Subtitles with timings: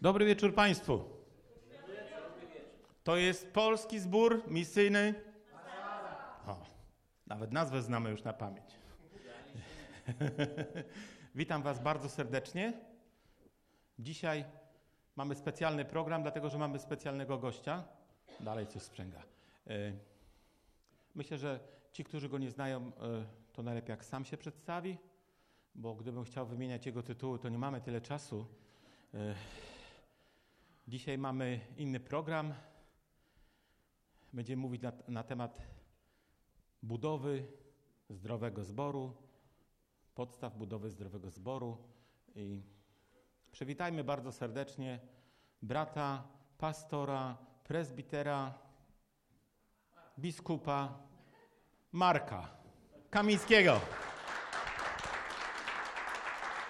[0.00, 1.04] Dobry wieczór Państwu.
[3.04, 5.14] To jest polski zbór misyjny.
[6.46, 6.66] O,
[7.26, 8.70] nawet nazwę znamy już na pamięć.
[11.34, 12.72] Witam Was bardzo serdecznie.
[13.98, 14.44] Dzisiaj
[15.16, 17.84] mamy specjalny program, dlatego że mamy specjalnego gościa.
[18.40, 19.22] Dalej coś sprzęga.
[19.66, 19.92] E,
[21.14, 21.60] myślę, że
[21.92, 22.90] ci, którzy go nie znają, e,
[23.52, 24.98] to najlepiej jak sam się przedstawi,
[25.74, 28.46] bo gdybym chciał wymieniać jego tytuły, to nie mamy tyle czasu.
[30.90, 32.54] Dzisiaj mamy inny program.
[34.32, 35.62] Będziemy mówić na, na, temat
[36.82, 37.46] budowy
[38.08, 39.14] zdrowego zboru,
[40.14, 41.78] podstaw budowy zdrowego zboru.
[42.34, 42.62] I
[43.52, 45.00] przywitajmy bardzo serdecznie
[45.62, 48.54] brata, pastora, prezbitera,
[50.18, 50.98] biskupa
[51.92, 52.48] Marka
[53.10, 53.80] Kamińskiego.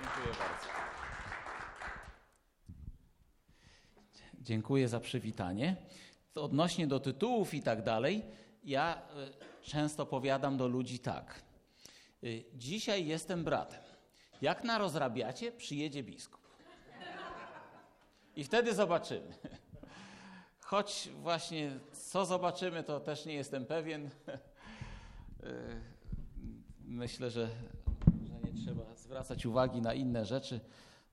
[0.03, 0.90] Dziękuję bardzo.
[4.41, 5.77] Dziękuję za przywitanie.
[6.35, 8.23] Odnośnie do tytułów i tak dalej,
[8.65, 11.43] ja e, często powiadam do ludzi tak.
[12.23, 13.81] E, dzisiaj jestem bratem.
[14.43, 16.41] Jak narozrabiacie, przyjedzie biskup.
[18.37, 19.35] I wtedy zobaczymy.
[20.61, 24.11] Choć właśnie co zobaczymy, to też nie jestem pewien.
[24.27, 24.41] E,
[26.85, 27.49] myślę, że,
[28.23, 30.61] że nie trzeba zwracać uwagi na inne rzeczy.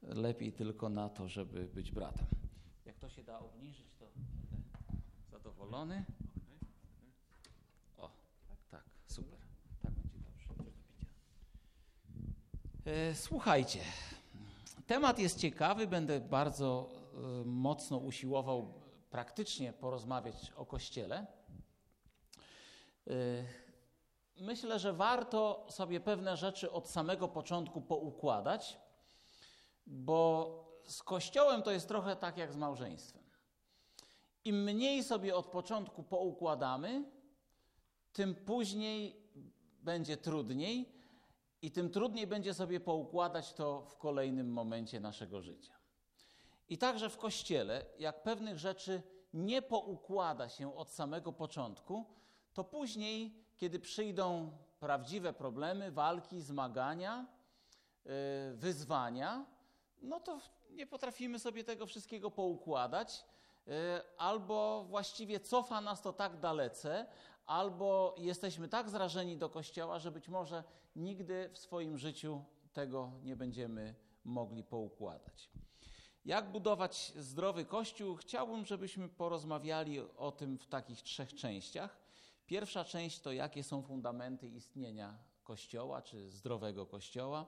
[0.02, 2.28] Lepiej tylko na to, żeby być bratem.
[2.98, 4.64] Jak to się da obniżyć, to będę
[5.31, 6.06] zadowolony.
[7.98, 8.09] O,
[8.72, 9.40] tak, super.
[9.84, 10.20] Tak będzie
[10.58, 10.72] dobrze.
[12.86, 13.80] E, słuchajcie,
[14.88, 18.73] temat jest ciekawy, będę bardzo e, mocno usiłował
[19.09, 21.28] praktycznie porozmawiać o Kościele.
[23.08, 23.14] E,
[24.38, 28.78] myślę, że warto sobie pewne rzeczy od samego początku poukładać,
[29.88, 33.23] bo z Kościołem to jest trochę tak jak z małżeństwem.
[34.45, 37.03] Im mniej sobie od początku poukładamy,
[38.13, 39.16] tym później
[39.79, 40.94] będzie trudniej
[41.62, 45.73] i tym trudniej będzie sobie poukładać to w kolejnym momencie naszego życia.
[46.69, 49.01] I także w Kościele, jak pewnych rzeczy
[49.33, 52.06] nie poukłada się od samego początku,
[52.53, 57.25] to później, kiedy przyjdą prawdziwe problemy, walki, zmagania,
[58.06, 58.12] yy,
[58.56, 59.45] wyzwania,
[60.01, 60.39] no to
[60.69, 63.25] nie potrafimy sobie tego wszystkiego poukładać,
[63.67, 67.05] e, albo właściwie cofa nas to tak dalece,
[67.45, 70.63] albo jesteśmy tak zrażeni do Kościoła, że być może
[70.95, 75.50] nigdy w swoim życiu tego nie będziemy mogli poukładać.
[76.25, 78.16] Jak budować zdrowy Kościół?
[78.16, 81.97] Chciałbym, żebyśmy porozmawiali o tym w takich trzech częściach.
[82.45, 87.45] Pierwsza część to jakie są fundamenty istnienia Kościoła czy zdrowego Kościoła.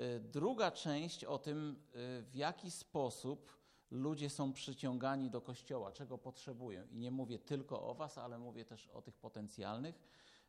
[0.00, 3.56] Y, druga część o tym, y, w jaki sposób
[3.90, 6.86] ludzie są przyciągani do kościoła, czego potrzebują.
[6.86, 10.02] I nie mówię tylko o Was, ale mówię też o tych potencjalnych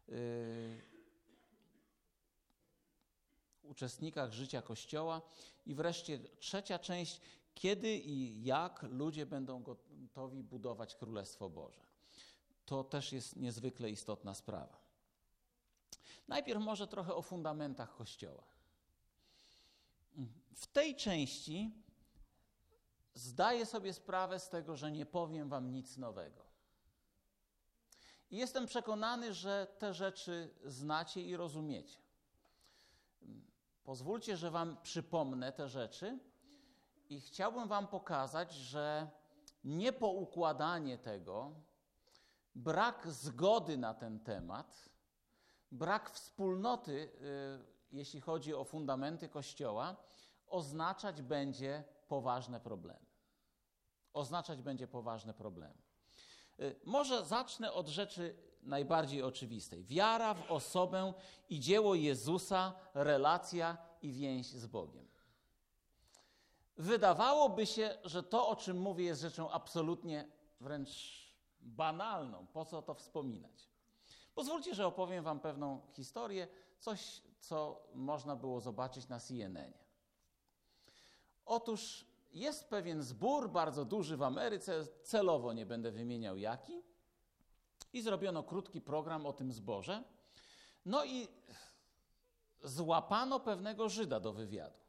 [0.09, 0.81] y,
[3.63, 5.21] uczestnikach życia kościoła.
[5.65, 7.21] I wreszcie trzecia część,
[7.53, 11.81] kiedy i jak ludzie będą gotowi budować Królestwo Boże.
[12.65, 14.77] To też jest niezwykle istotna sprawa.
[16.27, 18.56] Najpierw może trochę o fundamentach Kościoła.
[20.57, 21.71] W tej części
[23.13, 26.45] zdaję sobie sprawę z tego, że nie powiem Wam nic nowego.
[28.29, 31.99] I jestem przekonany, że te rzeczy znacie i rozumiecie.
[33.83, 36.19] Pozwólcie, że Wam przypomnę te rzeczy
[37.09, 39.07] i chciałbym Wam pokazać, że
[39.63, 41.51] niepoukładanie tego,
[42.55, 44.89] brak zgody na ten temat,
[45.71, 49.95] brak wspólnoty y, jeśli chodzi o fundamenty Kościoła,
[50.49, 53.05] oznaczać będzie poważne problemy.
[54.13, 55.81] Oznaczać będzie poważne problemy.
[56.59, 59.83] Y, może zacznę od rzeczy najbardziej oczywistej.
[59.83, 61.13] Wiara w osobę
[61.49, 65.07] i dzieło Jezusa, relacja i więź z Bogiem.
[66.77, 71.17] Wydawałoby się, że to, o czym mówię, jest rzeczą absolutnie wręcz
[71.59, 72.47] banalną.
[72.47, 73.69] Po co to wspominać?
[74.35, 76.47] Pozwólcie, że opowiem Wam pewną historię,
[76.79, 79.86] coś, co można było zobaczyć na CNN-ie.
[81.47, 86.81] Otóż jest pewien zbór bardzo duży w Ameryce, celowo nie będę wymieniał jaki,
[87.93, 90.03] i zrobiono krótki program o tym zborze.
[90.85, 91.27] No i
[92.63, 94.79] złapano pewnego Żyda do wywiadu.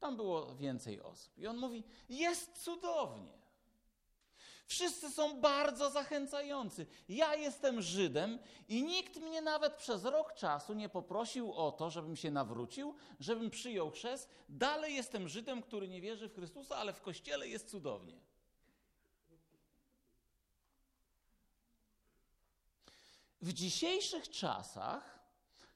[0.00, 1.38] Tam było więcej osób.
[1.38, 3.45] I on mówi: Jest cudownie.
[4.66, 6.86] Wszyscy są bardzo zachęcający.
[7.08, 12.16] Ja jestem Żydem i nikt mnie nawet przez rok czasu nie poprosił o to, żebym
[12.16, 14.28] się nawrócił, żebym przyjął chrzest.
[14.48, 18.20] Dalej jestem Żydem, który nie wierzy w Chrystusa, ale w kościele jest cudownie.
[23.40, 25.18] W dzisiejszych czasach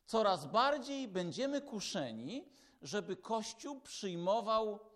[0.07, 2.49] coraz bardziej będziemy kuszeni,
[2.83, 4.90] żeby Kościół przyjmował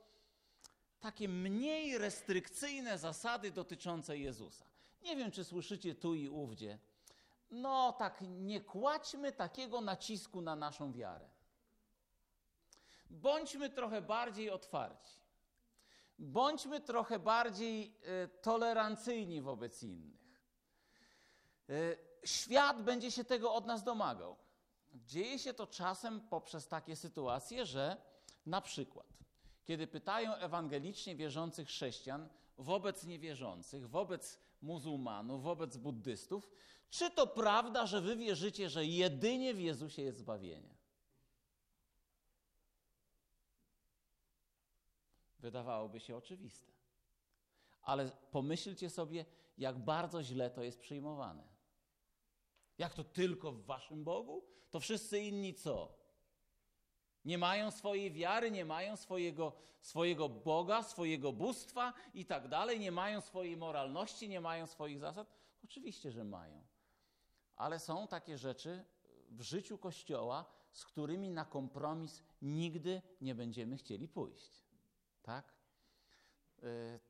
[1.05, 4.65] takie mniej restrykcyjne zasady dotyczące Jezusa.
[5.03, 6.79] Nie wiem, czy słyszycie tu i ówdzie.
[7.51, 11.29] No, tak, nie kładźmy takiego nacisku na naszą wiarę.
[13.11, 15.21] Bądźmy trochę bardziej otwarci.
[16.19, 20.43] Bądźmy trochę bardziej y, tolerancyjni wobec innych.
[21.71, 24.37] Y, świat będzie się tego od nas domagał.
[24.95, 27.97] Dzieje się to czasem poprzez takie sytuacje, że
[28.47, 29.24] na przykład,
[29.65, 32.29] kiedy pytają ewangelicznie wierzących chrześcijan
[32.59, 36.51] wobec niewierzących, wobec muzułmanów, wobec buddystów,
[36.91, 40.75] czy to prawda, że wy wierzycie, że jedynie w Jezusie jest zbawienie?
[45.39, 46.73] Wydawałoby się oczywiste.
[47.83, 49.25] Ale pomyślcie sobie,
[49.59, 51.43] jak bardzo źle to jest przyjmowane.
[52.79, 54.45] Jak to tylko w waszym Bogu?
[54.71, 56.04] To wszyscy inni co?
[57.25, 62.93] Nie mają swojej wiary, nie mają swojego, swojego Boga, swojego bóstwa i tak dalej, nie
[62.93, 65.29] mają swojej moralności, nie mają swoich zasad?
[65.65, 66.65] Oczywiście, że mają.
[67.57, 68.85] Ale są takie rzeczy
[69.31, 74.65] w życiu Kościoła, z którymi na kompromis nigdy nie będziemy chcieli pójść.
[75.23, 75.55] Tak?
[76.63, 77.01] Y,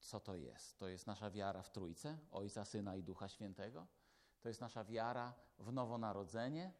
[0.00, 0.78] co to jest?
[0.78, 3.86] To jest nasza wiara w Trójcę, Ojca, Syna i Ducha Świętego?
[4.40, 6.72] To jest nasza wiara w nowonarodzenie.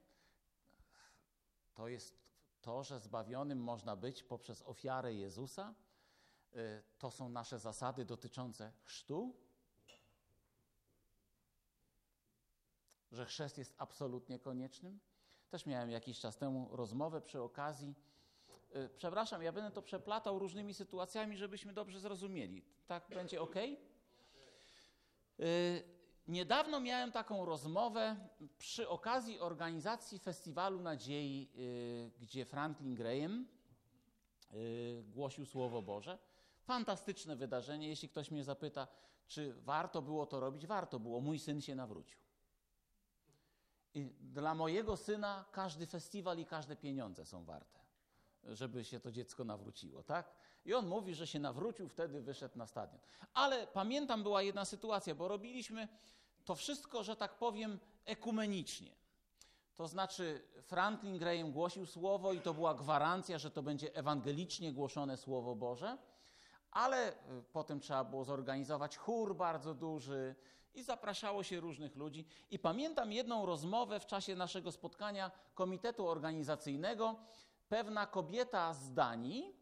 [1.75, 2.30] To jest
[2.63, 5.75] to, że zbawionym można być poprzez ofiarę Jezusa.
[6.57, 9.35] Y, to są nasze zasady dotyczące chrztu.
[13.13, 15.01] Że chrzest jest absolutnie koniecznym.
[15.51, 17.95] Też miałem jakiś czas temu rozmowę przy okazji.
[18.77, 22.65] Y, przepraszam, ja będę to przeplatał różnymi sytuacjami, żebyśmy dobrze zrozumieli.
[22.87, 23.55] Tak będzie ok?
[26.29, 28.17] Niedawno miałem taką rozmowę
[28.59, 33.47] przy okazji organizacji Festiwalu Nadziei, y, gdzie Franklin Graham
[34.55, 36.19] y, głosił Słowo Boże.
[36.63, 37.89] Fantastyczne wydarzenie.
[37.89, 38.89] Jeśli ktoś mnie zapyta,
[39.27, 41.21] czy warto było to robić, warto było.
[41.21, 42.21] Mój syn się nawrócił.
[43.95, 47.81] I dla mojego syna każdy festiwal i każde pieniądze są warte,
[48.45, 50.33] żeby się to dziecko nawróciło, tak?
[50.65, 53.01] I on mówi, że się nawrócił, wtedy wyszedł na stadion.
[53.35, 55.89] Ale pamiętam, była jedna sytuacja, bo robiliśmy
[56.45, 59.01] to wszystko, że tak powiem, ekumenicznie.
[59.77, 65.17] To znaczy, Franklin Graham głosił słowo i to była gwarancja, że to będzie ewangelicznie głoszone
[65.17, 65.99] słowo Boże,
[66.71, 67.15] ale y,
[67.53, 70.35] potem trzeba było zorganizować chór bardzo duży
[70.75, 72.27] i zapraszało się różnych ludzi.
[72.51, 77.17] I pamiętam jedną rozmowę w czasie naszego spotkania komitetu organizacyjnego.
[77.69, 79.60] Pewna kobieta z Danii,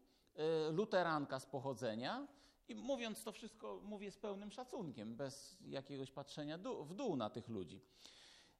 [0.71, 2.27] luteranka z pochodzenia,
[2.69, 7.47] i mówiąc to wszystko, mówię z pełnym szacunkiem, bez jakiegoś patrzenia w dół na tych
[7.47, 7.81] ludzi.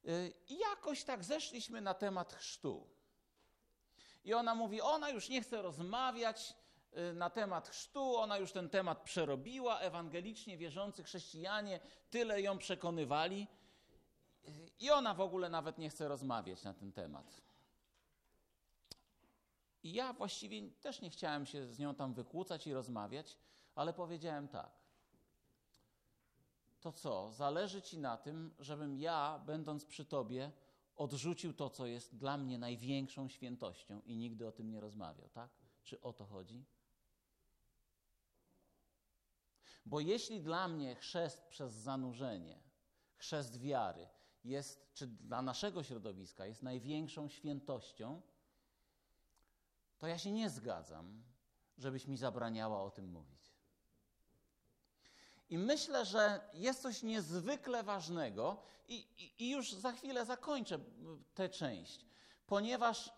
[0.06, 2.88] Y, I jakoś tak zeszliśmy na temat chrztu.
[4.24, 6.56] I ona mówi, ona już nie chce rozmawiać
[7.12, 11.80] y, na temat chrztu, ona już ten temat przerobiła, ewangelicznie wierzący chrześcijanie
[12.10, 13.48] tyle ją przekonywali.
[14.80, 17.42] I ona w ogóle nawet nie chce rozmawiać na ten temat.
[19.84, 23.38] I ja właściwie też nie chciałem się z nią tam wykłócać i rozmawiać,
[23.76, 24.80] ale powiedziałem tak.
[26.82, 27.32] To co?
[27.32, 30.52] Zależy ci na tym, żebym ja, będąc przy tobie,
[30.96, 35.50] odrzucił to, co jest dla mnie największą świętością i nigdy o tym nie rozmawiał, tak?
[35.84, 36.66] Czy o to chodzi?
[39.86, 42.60] Bo jeśli dla mnie chrzest przez zanurzenie,
[43.16, 44.08] chrzest wiary
[44.44, 48.22] jest, czy dla naszego środowiska jest największą świętością,
[50.00, 51.24] to ja się nie zgadzam,
[51.78, 53.54] żebyś mi zabraniała o tym mówić.
[55.50, 60.80] I myślę, że jest coś niezwykle ważnego, i, i, i już za chwilę zakończę
[61.34, 62.06] tę część,
[62.48, 63.14] ponieważ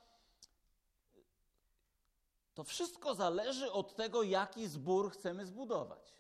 [2.54, 6.16] to wszystko zależy od tego, jaki zbór chcemy zbudować.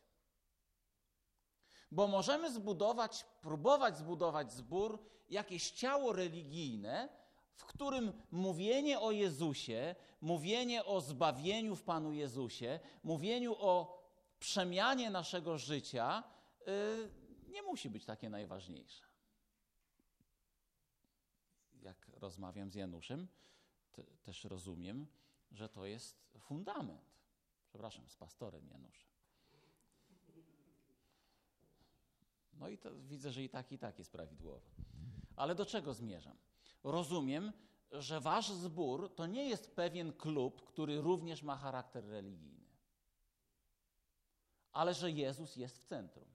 [1.91, 7.20] Bo możemy zbudować, próbować zbudować zbór, jakieś ciało religijne,
[7.61, 14.01] w którym mówienie o Jezusie, mówienie o zbawieniu w Panu Jezusie, mówieniu o
[14.39, 16.23] przemianie naszego życia
[16.67, 19.03] y, nie musi być takie najważniejsze.
[21.81, 23.27] Jak rozmawiam z Januszem,
[24.23, 25.07] też rozumiem,
[25.51, 27.11] że to jest fundament.
[27.69, 29.09] Przepraszam, z pastorem Januszem.
[32.53, 34.69] No i to widzę, że i tak, i tak jest prawidłowo.
[35.35, 36.37] Ale do czego zmierzam?
[36.83, 37.53] Rozumiem,
[37.91, 42.69] że wasz zbór to nie jest pewien klub, który również ma charakter religijny,
[44.71, 46.25] ale że Jezus jest w centrum.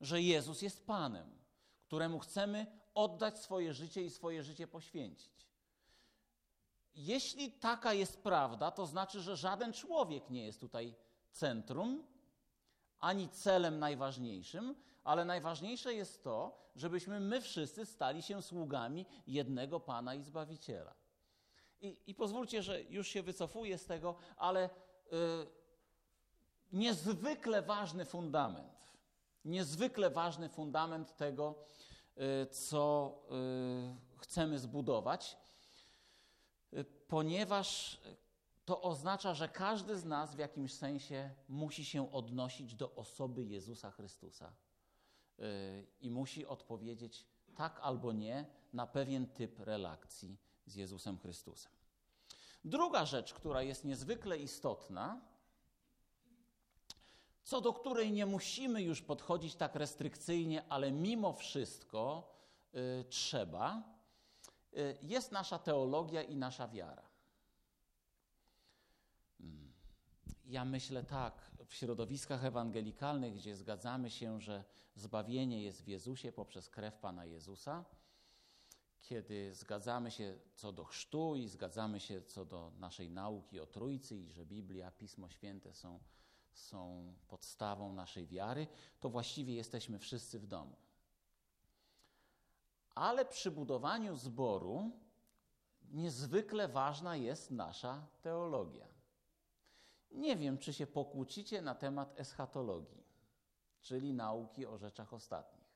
[0.00, 1.38] Że Jezus jest Panem,
[1.82, 5.46] któremu chcemy oddać swoje życie i swoje życie poświęcić.
[6.94, 10.94] Jeśli taka jest prawda, to znaczy, że żaden człowiek nie jest tutaj
[11.32, 12.06] centrum,
[13.00, 14.74] ani celem najważniejszym,
[15.06, 20.94] ale najważniejsze jest to, żebyśmy my wszyscy stali się sługami jednego Pana i Zbawiciela.
[21.80, 24.70] I, i pozwólcie, że już się wycofuję z tego, ale y,
[26.72, 28.90] niezwykle ważny fundament,
[29.44, 31.54] niezwykle ważny fundament tego,
[32.42, 33.14] y, co
[34.16, 35.36] y, chcemy zbudować,
[37.08, 38.00] ponieważ
[38.64, 43.90] to oznacza, że każdy z nas w jakimś sensie musi się odnosić do osoby Jezusa
[43.90, 44.52] Chrystusa
[46.00, 51.72] i musi odpowiedzieć tak albo nie na pewien typ relacji z Jezusem Chrystusem.
[52.64, 55.20] Druga rzecz, która jest niezwykle istotna,
[57.42, 62.32] co do której nie musimy już podchodzić tak restrykcyjnie, ale mimo wszystko
[62.74, 63.82] y, trzeba,
[64.76, 67.05] y, jest nasza teologia i nasza wiara.
[70.48, 76.70] Ja myślę tak, w środowiskach ewangelikalnych, gdzie zgadzamy się, że zbawienie jest w Jezusie poprzez
[76.70, 77.84] krew Pana Jezusa,
[79.00, 84.16] kiedy zgadzamy się co do chrztu i zgadzamy się co do naszej nauki o Trójcy
[84.16, 86.00] i że Biblia, Pismo Święte są,
[86.52, 88.66] są podstawą naszej wiary,
[89.00, 90.76] to właściwie jesteśmy wszyscy w domu.
[92.94, 94.90] Ale przy budowaniu zboru
[95.90, 98.95] niezwykle ważna jest nasza teologia.
[100.16, 103.04] Nie wiem, czy się pokłócicie na temat eschatologii,
[103.80, 105.66] czyli nauki o rzeczach ostatnich.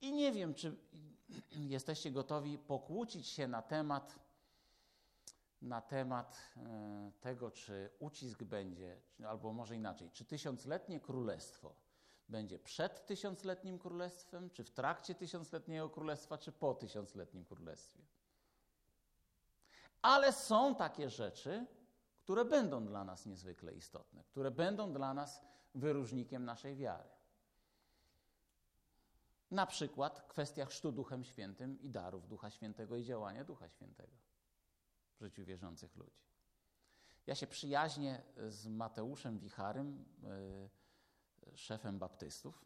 [0.00, 0.76] I nie wiem, czy
[1.76, 4.18] jesteście gotowi pokłócić się na temat,
[5.62, 11.74] na temat e, tego, czy ucisk będzie, albo może inaczej, czy tysiącletnie królestwo
[12.28, 18.02] będzie przed tysiącletnim królestwem, czy w trakcie tysiącletniego królestwa, czy po tysiącletnim królestwie.
[20.02, 21.66] Ale są takie rzeczy,
[22.20, 25.40] które będą dla nas niezwykle istotne, które będą dla nas
[25.74, 27.08] wyróżnikiem naszej wiary.
[29.50, 34.16] Na przykład kwestia chrztu Duchem Świętym i darów Ducha Świętego i działania Ducha Świętego
[35.16, 36.20] w życiu wierzących ludzi.
[37.26, 42.64] Ja się przyjaźnię z Mateuszem Wicharym, yy, szefem baptystów.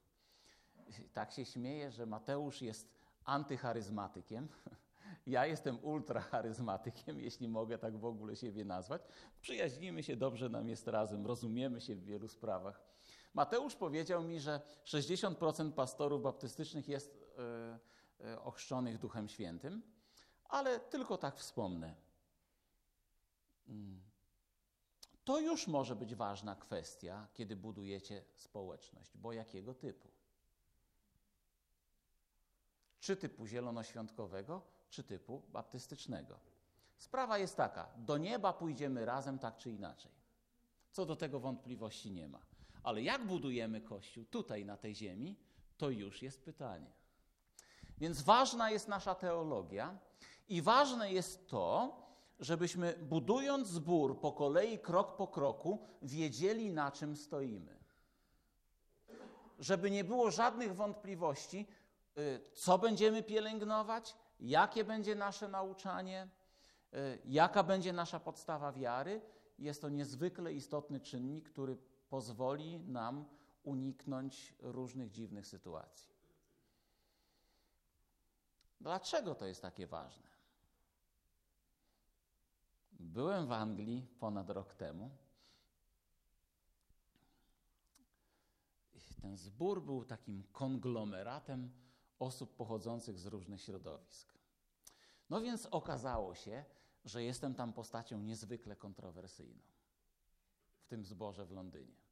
[1.13, 2.95] Tak się śmieję, że Mateusz jest
[3.25, 4.49] antycharyzmatykiem,
[5.27, 9.03] Ja jestem ultracharyzmatykiem, jeśli mogę tak w ogóle siebie nazwać.
[9.41, 12.83] Przyjaźnimy się, dobrze nam jest razem, rozumiemy się w wielu sprawach.
[13.35, 17.79] Mateusz powiedział mi, że 60% pastorów baptystycznych jest e,
[18.27, 19.83] e, ochrzczonych Duchem Świętym,
[20.45, 21.95] ale tylko tak wspomnę.
[23.69, 24.05] Mm.
[25.25, 30.09] To już może być ważna kwestia, kiedy budujecie społeczność, bo jakiego typu?
[33.01, 36.39] Czy typu zielonoświątkowego, czy typu baptystycznego.
[36.97, 40.13] Sprawa jest taka: do nieba pójdziemy razem, tak czy inaczej.
[40.91, 42.41] Co do tego wątpliwości nie ma.
[42.83, 45.37] Ale jak budujemy Kościół tutaj na tej ziemi,
[45.77, 46.93] to już jest pytanie.
[47.99, 49.99] Więc ważna jest nasza teologia
[50.49, 51.97] i ważne jest to,
[52.41, 57.79] żebyśmy budując zbór po kolei, krok po kroku, wiedzieli na czym stoimy.
[59.59, 61.67] Żeby nie było żadnych wątpliwości,
[62.19, 66.29] y, co będziemy pielęgnować, jakie będzie nasze nauczanie,
[66.95, 69.21] y, jaka będzie nasza podstawa wiary,
[69.59, 71.77] jest to niezwykle istotny czynnik, który
[72.09, 73.25] pozwoli nam
[73.63, 76.15] uniknąć różnych dziwnych sytuacji.
[78.81, 80.27] Dlaczego to jest takie ważne?
[82.93, 85.11] Byłem w Anglii ponad rok temu.
[89.23, 91.71] Ten zbór był takim konglomeratem
[92.25, 94.35] osób pochodzących z różnych środowisk.
[95.31, 96.65] No więc okazało się,
[97.05, 99.63] że jestem tam postacią niezwykle kontrowersyjną
[100.79, 102.05] w tym zborze w Londynie.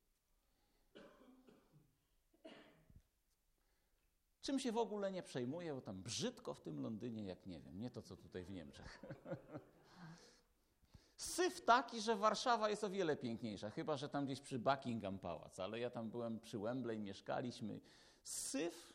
[4.41, 7.81] Czym się w ogóle nie przejmuję, bo tam brzydko w tym Londynie, jak nie wiem,
[7.81, 9.03] nie to co tutaj w Niemczech.
[11.17, 15.61] Syf taki, że Warszawa jest o wiele piękniejsza, chyba że tam gdzieś przy Buckingham Pałac,
[15.61, 17.81] ale ja tam byłem przy Wembley, mieszkaliśmy.
[18.23, 18.92] Syf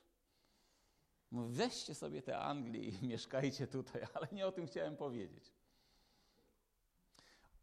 [1.32, 5.52] weźcie sobie te Anglię i mieszkajcie tutaj, ale nie o tym chciałem powiedzieć.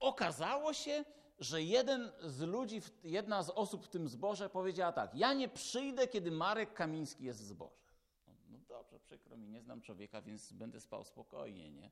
[0.00, 1.04] Okazało się,
[1.38, 6.08] że jeden z ludzi, jedna z osób w tym zborze powiedziała tak: Ja nie przyjdę,
[6.08, 7.84] kiedy Marek Kamiński jest w zborze.
[8.26, 11.90] No, no dobrze, przykro mi, nie znam człowieka, więc będę spał spokojnie, nie?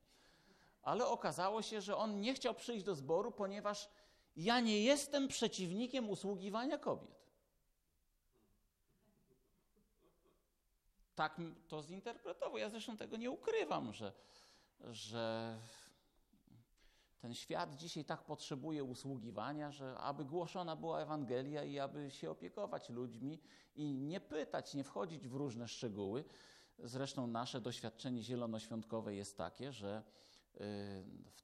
[0.83, 3.89] Ale okazało się, że on nie chciał przyjść do zboru, ponieważ
[4.37, 7.23] ja nie jestem przeciwnikiem usługiwania kobiet.
[11.15, 12.59] Tak to zinterpretował.
[12.59, 14.13] Ja zresztą tego nie ukrywam, że,
[14.81, 15.59] że
[17.21, 22.89] ten świat dzisiaj tak potrzebuje usługiwania, że aby głoszona była Ewangelia i aby się opiekować
[22.89, 23.41] ludźmi
[23.75, 26.25] i nie pytać, nie wchodzić w różne szczegóły.
[26.79, 30.03] Zresztą nasze doświadczenie zielonoświątkowe jest takie, że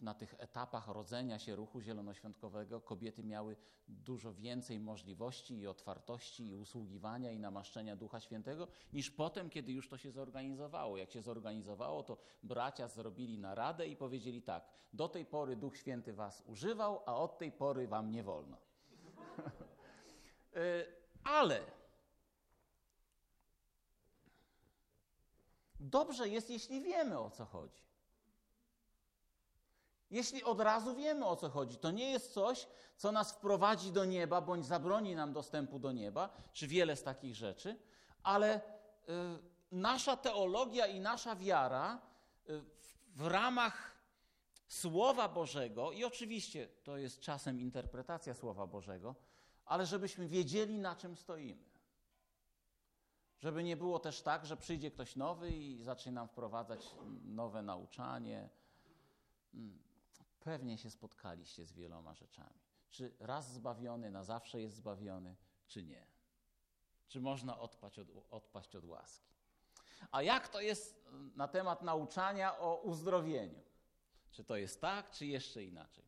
[0.01, 3.57] na tych etapach rodzenia się ruchu zielonoświątkowego kobiety miały
[3.89, 9.89] dużo więcej możliwości i otwartości i usługiwania i namaszczenia Ducha Świętego niż potem, kiedy już
[9.89, 10.97] to się zorganizowało.
[10.97, 16.13] Jak się zorganizowało, to bracia zrobili naradę i powiedzieli tak: Do tej pory Duch Święty
[16.13, 18.57] was używał, a od tej pory wam nie wolno.
[20.57, 20.87] Y,
[21.25, 21.61] ale
[25.81, 27.88] dobrze jest, jeśli wiemy o co chodzi.
[30.11, 34.05] Jeśli od razu wiemy o co chodzi, to nie jest coś, co nas wprowadzi do
[34.05, 37.79] nieba bądź zabroni nam dostępu do nieba, czy wiele z takich rzeczy,
[38.23, 38.63] ale y,
[39.73, 42.01] nasza teologia i nasza wiara
[42.49, 42.63] y,
[43.17, 43.99] w ramach
[44.69, 49.15] Słowa Bożego, i oczywiście to jest czasem interpretacja Słowa Bożego,
[49.65, 51.69] ale żebyśmy wiedzieli, na czym stoimy.
[53.39, 58.49] Żeby nie było też tak, że przyjdzie ktoś nowy i zacznie nam wprowadzać nowe nauczanie.
[59.53, 59.88] Hmm.
[60.41, 62.61] Pewnie się spotkaliście z wieloma rzeczami.
[62.91, 66.07] Czy raz zbawiony, na zawsze jest zbawiony, czy nie?
[67.09, 69.29] Czy można odpaść od, odpaść od łaski?
[70.11, 71.05] A jak to jest
[71.35, 73.63] na temat nauczania o uzdrowieniu?
[74.31, 76.05] Czy to jest tak, czy jeszcze inaczej?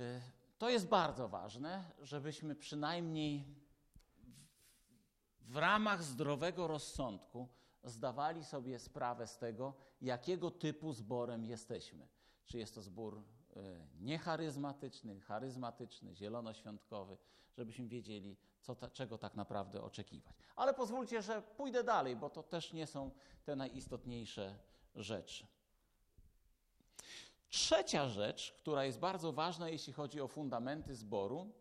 [0.00, 0.20] Y,
[0.58, 3.44] to jest bardzo ważne, żebyśmy przynajmniej
[5.40, 7.48] w ramach zdrowego rozsądku
[7.84, 12.08] zdawali sobie sprawę z tego, jakiego typu zborem jesteśmy
[12.44, 13.22] czy jest to zbór
[13.56, 17.16] e, niecharyzmatyczny, charyzmatyczny, zielonoświątkowy,
[17.56, 20.34] żebyśmy wiedzieli, co ta, czego tak naprawdę oczekiwać.
[20.56, 23.10] Ale pozwólcie, że pójdę dalej, bo to też nie są
[23.44, 24.58] te najistotniejsze
[24.94, 25.46] rzeczy.
[27.48, 31.52] Trzecia rzecz, która jest bardzo ważna, jeśli chodzi o fundamenty zboru,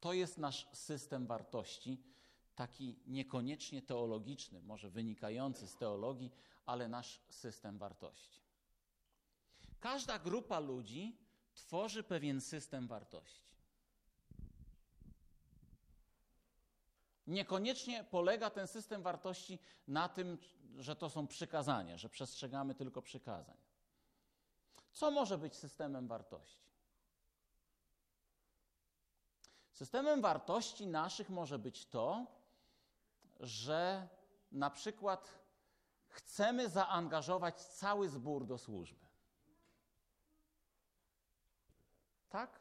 [0.00, 2.02] to jest nasz system wartości,
[2.54, 6.30] taki niekoniecznie teologiczny, może wynikający z teologii,
[6.66, 8.43] ale nasz system wartości.
[9.84, 11.18] Każda grupa ludzi
[11.54, 13.44] tworzy pewien system wartości.
[17.26, 20.38] Niekoniecznie polega ten system wartości na tym,
[20.76, 23.56] że to są przykazania, że przestrzegamy tylko przykazań.
[24.92, 26.64] Co może być systemem wartości?
[29.72, 32.26] Systemem wartości naszych może być to,
[33.40, 34.08] że
[34.52, 35.38] na przykład
[36.08, 39.03] chcemy zaangażować cały zbór do służby.
[42.34, 42.60] Tak?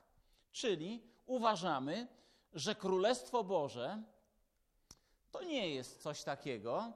[0.51, 2.07] Czyli uważamy,
[2.53, 4.03] że Królestwo Boże
[5.31, 6.93] to nie jest coś takiego,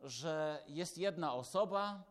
[0.00, 2.04] że jest jedna osoba,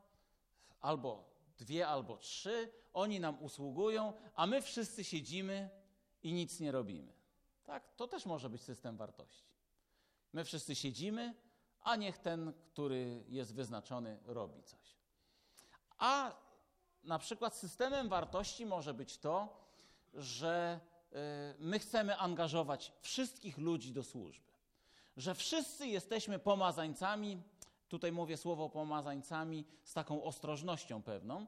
[0.82, 5.70] albo dwie, albo trzy, oni nam usługują, a my wszyscy siedzimy
[6.24, 7.14] i nic nie robimy.
[7.64, 7.96] Tak?
[7.96, 9.46] To też może być system wartości.
[10.34, 11.36] My wszyscy siedzimy,
[11.82, 14.98] a niech ten, który jest wyznaczony, robi coś.
[15.98, 16.36] A
[17.04, 19.62] na przykład systemem wartości może być to,
[20.14, 20.80] że
[21.14, 24.52] e, my chcemy angażować wszystkich ludzi do służby.
[25.18, 27.42] Że wszyscy jesteśmy pomazańcami,
[27.88, 31.48] tutaj mówię słowo pomazańcami z taką ostrożnością pewną,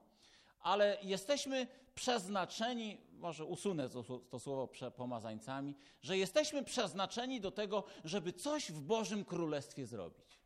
[0.60, 8.34] ale jesteśmy przeznaczeni, może usunę to, to słowo pomazańcami, że jesteśmy przeznaczeni do tego, żeby
[8.34, 10.39] coś w Bożym Królestwie zrobić.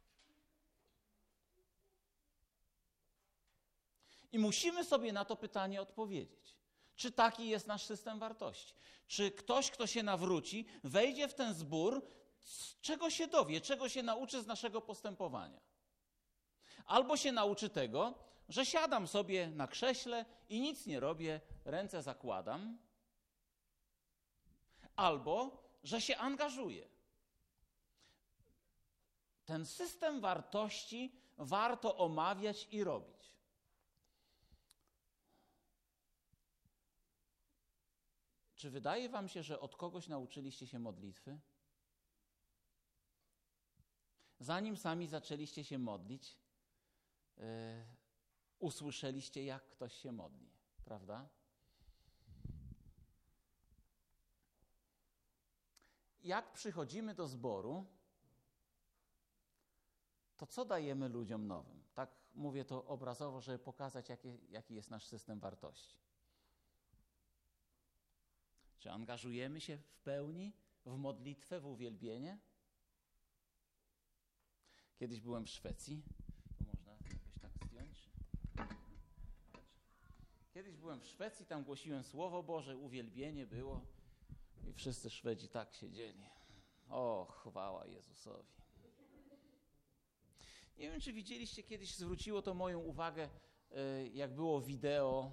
[4.32, 6.56] I musimy sobie na to pytanie odpowiedzieć.
[6.98, 8.74] Czy taki jest nasz system wartości?
[9.08, 12.08] Czy ktoś, kto się nawróci, wejdzie w ten zbór,
[12.82, 15.62] czego się dowie, czego się nauczy z naszego postępowania?
[16.86, 18.14] Albo się nauczy tego,
[18.50, 22.78] że siadam sobie na krześle i nic nie robię, ręce zakładam,
[24.96, 26.88] albo że się angażuję.
[29.46, 33.17] Ten system wartości warto omawiać i robić.
[38.58, 41.40] Czy wydaje wam się, że od kogoś nauczyliście się modlitwy?
[44.40, 46.38] Zanim sami zaczęliście się modlić,
[47.38, 47.44] yy,
[48.60, 50.52] usłyszeliście, jak ktoś się modli,
[50.86, 51.30] prawda?
[56.24, 57.86] Jak przychodzimy do zboru,
[60.38, 61.84] to co dajemy ludziom nowym?
[61.94, 64.10] Tak mówię to obrazowo, żeby pokazać,
[64.50, 66.07] jaki jest nasz system wartości.
[68.78, 70.54] Czy angażujemy się w pełni
[70.86, 72.40] w modlitwę, w uwielbienie?
[74.96, 76.04] Kiedyś byłem w Szwecji.
[76.58, 78.10] To można jakoś tak zdjąć?
[80.54, 83.86] Kiedyś byłem w Szwecji, tam głosiłem Słowo Boże, uwielbienie było
[84.68, 86.30] i wszyscy Szwedzi tak siedzieli.
[86.90, 88.58] O, chwała Jezusowi.
[90.78, 93.30] Nie wiem, czy widzieliście kiedyś, zwróciło to moją uwagę,
[93.72, 95.32] e, jak było wideo.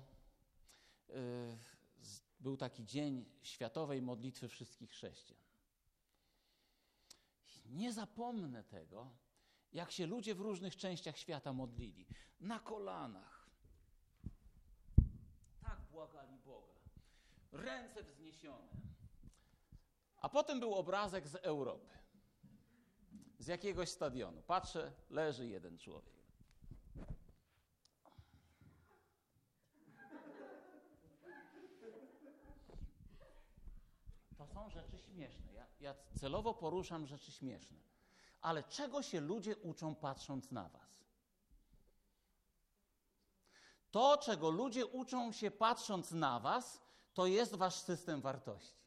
[2.44, 5.44] Był taki dzień światowej modlitwy wszystkich chrześcijan.
[7.66, 9.10] Nie zapomnę tego,
[9.72, 12.06] jak się ludzie w różnych częściach świata modlili.
[12.40, 13.50] Na kolanach.
[15.62, 16.74] Tak błagali Boga.
[17.52, 18.68] Ręce wzniesione.
[20.16, 21.98] A potem był obrazek z Europy.
[23.38, 24.42] Z jakiegoś stadionu.
[24.42, 26.13] Patrzę, leży jeden człowiek.
[34.48, 35.52] To są rzeczy śmieszne.
[35.52, 37.78] Ja, ja celowo poruszam rzeczy śmieszne.
[38.40, 41.04] Ale czego się ludzie uczą patrząc na Was?
[43.90, 46.80] To, czego ludzie uczą się patrząc na Was,
[47.14, 48.84] to jest Wasz system wartości.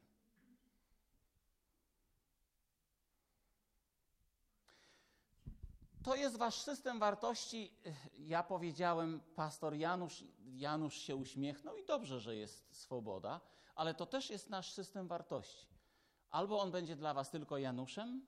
[6.04, 7.74] To jest Wasz system wartości.
[8.18, 13.42] Ja powiedziałem, pastor Janusz, Janusz się uśmiechnął i dobrze, że jest swoboda,
[13.78, 15.68] ale to też jest nasz system wartości.
[16.30, 18.26] Albo on będzie dla Was tylko Januszem,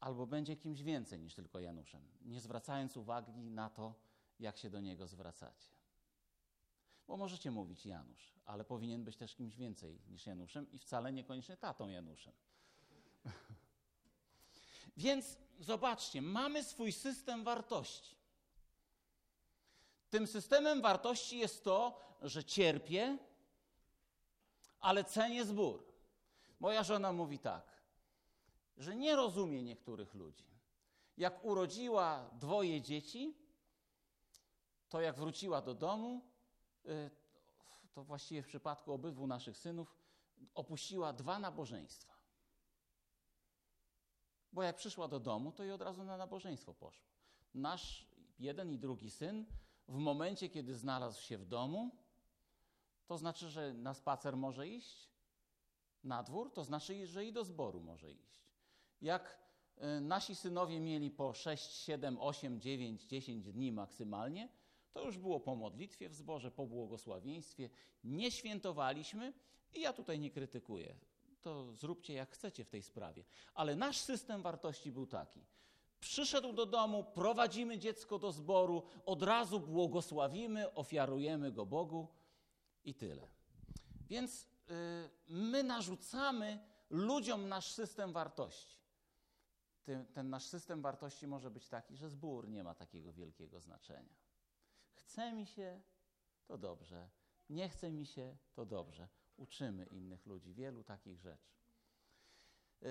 [0.00, 3.94] albo będzie kimś więcej niż tylko Januszem, nie zwracając uwagi na to,
[4.40, 5.68] jak się do niego zwracacie.
[7.06, 11.56] Bo możecie mówić Janusz, ale powinien być też kimś więcej niż Januszem i wcale niekoniecznie
[11.56, 12.32] tatą Januszem.
[14.96, 18.21] Więc zobaczcie, mamy swój system wartości.
[20.12, 23.18] Tym systemem wartości jest to, że cierpię,
[24.80, 25.84] ale cenię zbór.
[26.60, 27.82] Moja żona mówi tak:
[28.76, 30.44] że nie rozumie niektórych ludzi.
[31.16, 33.36] Jak urodziła dwoje dzieci,
[34.88, 36.20] to jak wróciła do domu,
[36.86, 37.10] y,
[37.92, 39.96] to właściwie w przypadku obydwu naszych synów,
[40.54, 42.14] opuściła dwa nabożeństwa.
[44.52, 47.08] Bo jak przyszła do domu, to i od razu na nabożeństwo poszła.
[47.54, 48.06] Nasz
[48.38, 49.46] jeden i drugi syn,
[49.88, 51.90] w momencie, kiedy znalazł się w domu,
[53.06, 55.08] to znaczy, że na spacer może iść,
[56.04, 58.42] na dwór, to znaczy, że i do zboru może iść
[59.02, 59.38] jak
[59.76, 64.48] e, nasi synowie mieli po 6, 7, 8, 9, 10 dni maksymalnie,
[64.92, 67.70] to już było po modlitwie w zborze, po błogosławieństwie.
[68.04, 69.32] Nie świętowaliśmy
[69.74, 70.96] i ja tutaj nie krytykuję.
[71.42, 73.24] To zróbcie jak chcecie w tej sprawie.
[73.54, 75.44] Ale nasz system wartości był taki.
[76.02, 82.08] Przyszedł do domu, prowadzimy dziecko do zboru, od razu błogosławimy, ofiarujemy go Bogu
[82.84, 83.28] i tyle.
[84.08, 84.74] Więc yy,
[85.28, 86.58] my narzucamy
[86.90, 88.82] ludziom nasz system wartości
[89.84, 94.16] ten, ten nasz system wartości może być taki, że zbór nie ma takiego wielkiego znaczenia.
[94.92, 95.82] Chce mi się,
[96.46, 97.10] to dobrze.
[97.48, 99.08] Nie chce mi się, to dobrze.
[99.36, 101.52] Uczymy innych ludzi wielu takich rzeczy.
[102.80, 102.88] Yy,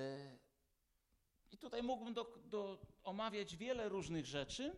[1.51, 4.75] I tutaj mógłbym do, do omawiać wiele różnych rzeczy.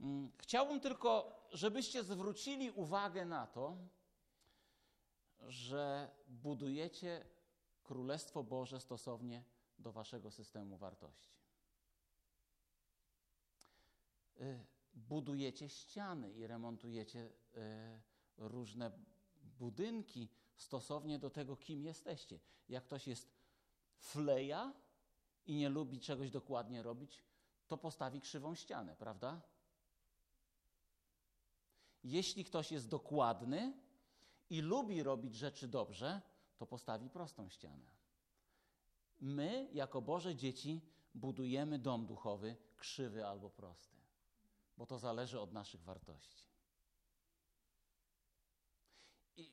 [0.00, 3.76] Mm, chciałbym tylko, żebyście zwrócili uwagę na to,
[5.40, 7.26] że budujecie
[7.82, 9.44] Królestwo Boże stosownie
[9.78, 11.30] do waszego systemu wartości.
[14.40, 18.00] Y, budujecie ściany i remontujecie y,
[18.36, 18.90] różne
[19.42, 22.40] budynki stosownie do tego, kim jesteście.
[22.68, 23.30] Jak ktoś jest
[23.96, 24.72] fleja
[25.46, 27.22] i nie lubi czegoś dokładnie robić,
[27.68, 29.40] to postawi krzywą ścianę, prawda?
[32.04, 33.72] Jeśli ktoś jest dokładny
[34.50, 36.22] i lubi robić rzeczy dobrze,
[36.56, 37.90] to postawi prostą ścianę.
[39.20, 40.80] My, jako Boże dzieci,
[41.14, 43.96] budujemy dom duchowy, krzywy albo prosty,
[44.76, 46.44] bo to zależy od naszych wartości.
[49.36, 49.52] I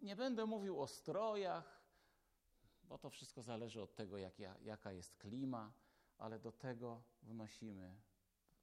[0.00, 1.79] nie będę mówił o strojach,
[2.90, 5.72] bo to wszystko zależy od tego, jak ja, jaka jest klima,
[6.18, 8.00] ale do tego wnosimy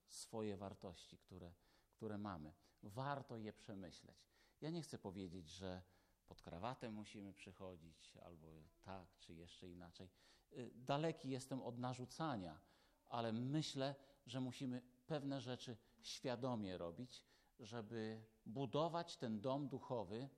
[0.08, 1.54] swoje wartości, które,
[1.92, 2.54] które mamy.
[2.84, 4.18] Warto je przemyśleć.
[4.62, 5.82] Ja nie chcę powiedzieć, że
[6.28, 8.48] pod krawatę musimy przychodzić, albo
[8.82, 10.10] tak, czy jeszcze inaczej.
[10.54, 12.60] Y, daleki jestem od narzucania,
[13.08, 17.24] ale myślę, że musimy pewne rzeczy świadomie robić,
[17.60, 20.30] żeby budować ten dom duchowy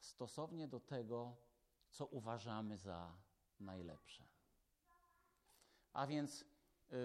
[0.00, 1.36] stosownie do tego,
[1.90, 3.16] co uważamy za
[3.60, 4.24] najlepsze.
[5.92, 6.44] A więc y,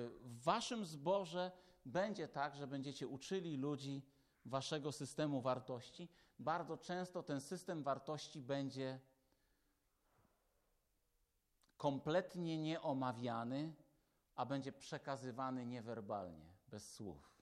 [0.10, 1.52] w waszym zborze
[1.86, 4.02] będzie tak, że będziecie uczyli ludzi
[4.46, 6.10] waszego systemu wartości.
[6.40, 9.00] Bardzo często ten system wartości będzie
[11.78, 13.74] kompletnie nieomawiany,
[14.36, 17.36] a będzie przekazywany niewerbalnie, bez słów.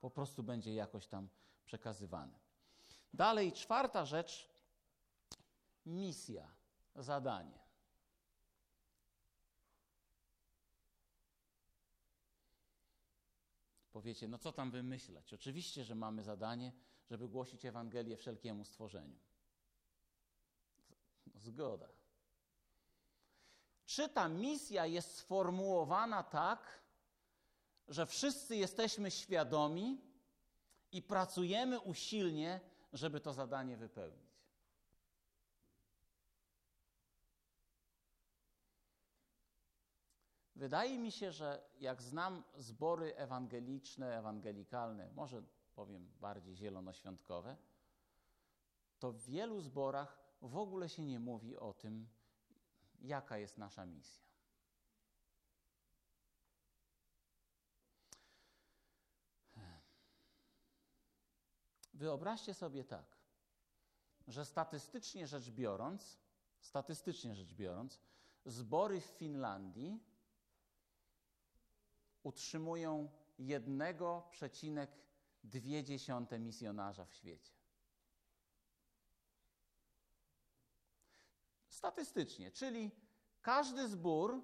[0.00, 1.28] Po prostu będzie jakoś tam
[1.64, 2.38] przekazywany.
[3.14, 4.50] Dalej, czwarta rzecz
[5.86, 6.48] misja,
[6.96, 7.62] zadanie.
[13.92, 15.34] Powiecie, no co tam wymyślać?
[15.34, 16.72] Oczywiście, że mamy zadanie,
[17.10, 19.18] żeby głosić Ewangelię wszelkiemu stworzeniu.
[21.34, 21.88] Zgoda.
[23.86, 26.82] Czy ta misja jest sformułowana tak,
[27.88, 30.00] że wszyscy jesteśmy świadomi
[30.92, 32.60] i pracujemy usilnie,
[32.92, 34.31] żeby to zadanie wypełnić?
[40.62, 45.42] Wydaje mi się, że jak znam zbory ewangeliczne, ewangelikalne, może
[45.74, 47.56] powiem bardziej zielonoświątkowe,
[48.98, 52.08] to w wielu zborach w ogóle się nie mówi o tym,
[53.00, 54.24] jaka jest nasza misja.
[61.94, 63.16] Wyobraźcie sobie tak,
[64.28, 66.18] że statystycznie rzecz biorąc,
[66.60, 68.00] statystycznie rzecz biorąc,
[68.44, 70.11] zbory w Finlandii
[72.22, 77.52] utrzymują 1,2 misjonarza w świecie.
[81.68, 82.90] Statystycznie, czyli
[83.42, 84.42] każdy zbór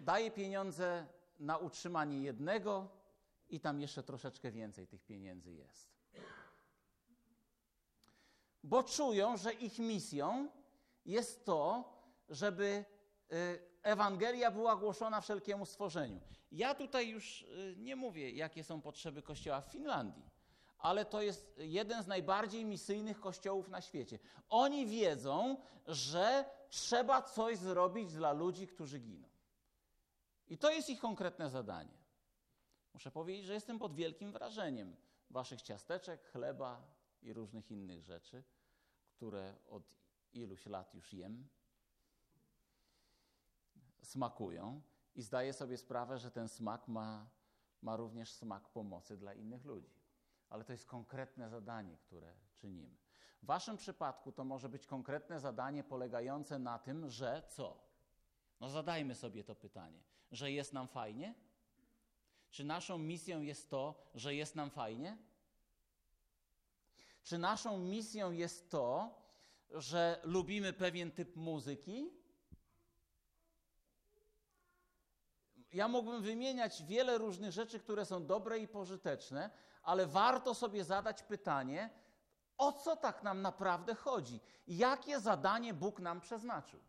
[0.00, 1.06] daje pieniądze
[1.38, 2.88] na utrzymanie jednego
[3.48, 5.92] i tam jeszcze troszeczkę więcej tych pieniędzy jest.
[8.62, 10.48] Bo czują, że ich misją
[11.04, 11.92] jest to,
[12.28, 12.84] żeby
[13.32, 16.20] y, Ewangelia była głoszona wszelkiemu stworzeniu.
[16.52, 20.30] Ja tutaj już y, nie mówię, jakie są potrzeby kościoła w Finlandii,
[20.78, 24.18] ale to jest jeden z najbardziej misyjnych kościołów na świecie.
[24.48, 29.28] Oni wiedzą, że trzeba coś zrobić dla ludzi, którzy giną.
[30.48, 32.02] I to jest ich konkretne zadanie.
[32.94, 34.96] Muszę powiedzieć, że jestem pod wielkim wrażeniem
[35.30, 36.82] waszych ciasteczek, chleba
[37.22, 38.44] i różnych innych rzeczy,
[39.10, 39.94] które od
[40.32, 41.48] iluś lat już jem
[44.02, 44.82] smakują
[45.14, 47.30] i zdaję sobie sprawę, że ten smak ma,
[47.82, 49.94] ma również smak pomocy dla innych ludzi.
[50.48, 52.96] Ale to jest konkretne zadanie, które czynimy.
[53.42, 57.92] W Waszym przypadku to może być konkretne zadanie polegające na tym, że co?
[58.60, 61.34] No zadajmy sobie to pytanie, że jest nam fajnie?
[62.50, 65.18] Czy naszą misją jest to, że jest nam fajnie?
[67.22, 69.14] Czy naszą misją jest to,
[69.70, 72.21] że lubimy pewien typ muzyki?
[75.72, 79.50] Ja mógłbym wymieniać wiele różnych rzeczy, które są dobre i pożyteczne,
[79.82, 81.90] ale warto sobie zadać pytanie,
[82.58, 84.40] o co tak nam naprawdę chodzi?
[84.66, 86.80] Jakie zadanie Bóg nam przeznaczył?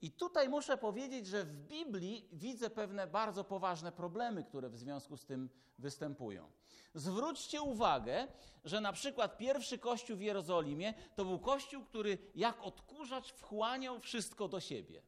[0.00, 5.16] I tutaj muszę powiedzieć, że w Biblii widzę pewne bardzo poważne problemy, które w związku
[5.16, 6.50] z tym występują.
[6.94, 8.28] Zwróćcie uwagę,
[8.64, 14.48] że na przykład pierwszy kościół w Jerozolimie to był kościół, który jak odkurzacz wchłaniał wszystko
[14.48, 15.02] do siebie.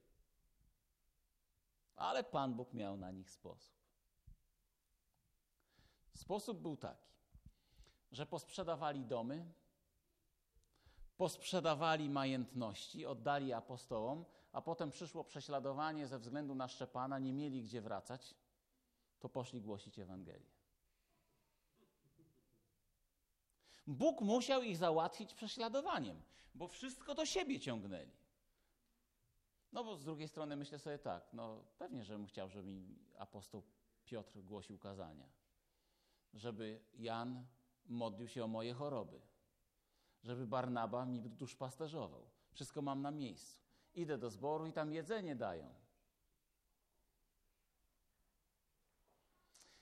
[2.00, 3.74] Ale Pan Bóg miał na nich sposób.
[6.14, 7.10] Sposób był taki,
[8.12, 9.52] że posprzedawali domy,
[11.16, 17.80] posprzedawali majątności, oddali apostołom, a potem przyszło prześladowanie ze względu na Szczepana, nie mieli gdzie
[17.80, 18.34] wracać,
[19.18, 20.50] to poszli głosić Ewangelię.
[23.86, 26.22] Bóg musiał ich załatwić prześladowaniem,
[26.54, 28.19] bo wszystko do siebie ciągnęli.
[29.72, 33.62] No bo z drugiej strony myślę sobie tak, no pewnie, żebym chciał, żeby mi apostoł
[34.04, 35.28] Piotr głosił kazania.
[36.34, 37.46] Żeby Jan
[37.86, 39.20] modlił się o moje choroby.
[40.22, 42.30] Żeby Barnaba mi duszpasterzował.
[42.52, 43.60] Wszystko mam na miejscu.
[43.94, 45.74] Idę do zboru i tam jedzenie dają.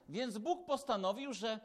[0.09, 1.61] Więc Bóg postanowił, że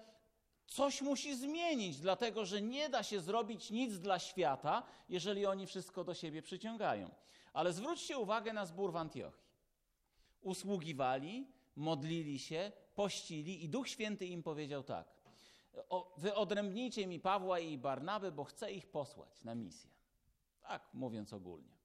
[0.67, 6.03] coś musi zmienić, dlatego że nie da się zrobić nic dla świata, jeżeli oni wszystko
[6.03, 7.09] do siebie przyciągają.
[7.53, 9.43] Ale zwróćcie uwagę na zbór w Antiochii.
[10.41, 15.07] Usługiwali, modlili się, pościli i Duch Święty im powiedział tak.
[15.89, 19.89] O, wy odrębnijcie mi Pawła i Barnaby, bo chcę ich posłać na misję.
[20.61, 21.77] Tak mówiąc ogólnie.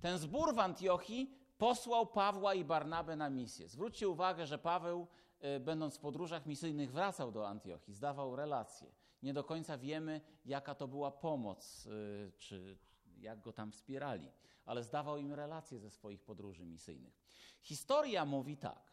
[0.00, 3.68] Ten zbór w Antiochii posłał Pawła i Barnabę na misję.
[3.68, 5.06] Zwróćcie uwagę, że Paweł,
[5.40, 8.92] e, będąc w podróżach misyjnych, wracał do Antiochii, zdawał relacje.
[9.22, 12.78] Nie do końca wiemy, jaka to była pomoc, y, czy
[13.16, 14.30] jak go tam wspierali,
[14.64, 17.20] ale zdawał im relacje ze swoich podróży misyjnych.
[17.62, 18.92] Historia mówi tak,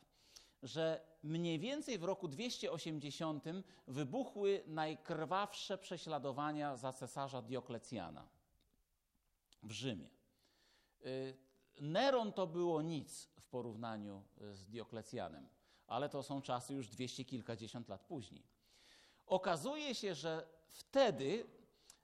[0.64, 3.44] że mniej więcej w roku 280
[3.88, 8.28] wybuchły najkrwawsze prześladowania za cesarza Dioklecjana
[9.64, 10.10] w Rzymie.
[11.06, 11.38] Y,
[11.82, 15.48] Neron to było nic w porównaniu z Dioklecjanem,
[15.88, 18.44] ale to są czasy już dwieście kilkadziesiąt lat później.
[19.26, 21.46] Okazuje się, że wtedy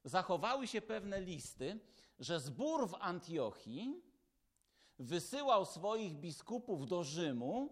[0.03, 1.79] zachowały się pewne listy,
[2.19, 4.03] że zbór w Antiochii
[4.99, 7.69] wysyłał swoich biskupów do Rzymu,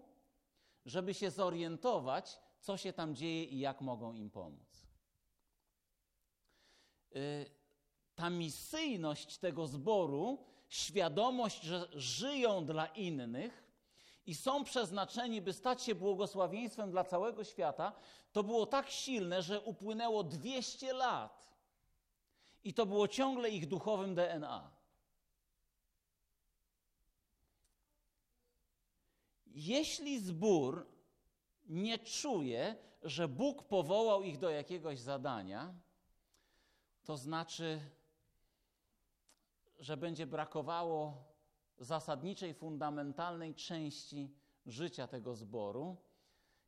[0.84, 4.86] żeby się zorientować, co się tam dzieje i jak mogą im pomóc.
[7.16, 7.50] Y,
[8.14, 13.68] ta misyjność tego zboru, świadomość, że żyją dla innych
[14.26, 17.92] i są przeznaczeni, by stać się błogosławieństwem dla całego świata,
[18.32, 21.47] to było tak silne, że upłynęło 200 lat.
[22.64, 24.70] I to było ciągle ich duchowym DNA.
[29.46, 30.86] Jeśli zbór
[31.68, 35.74] nie czuje, że Bóg powołał ich do jakiegoś zadania,
[37.04, 37.80] to znaczy,
[39.78, 41.24] że będzie brakowało
[41.78, 44.34] zasadniczej, fundamentalnej części
[44.66, 45.96] życia tego zboru.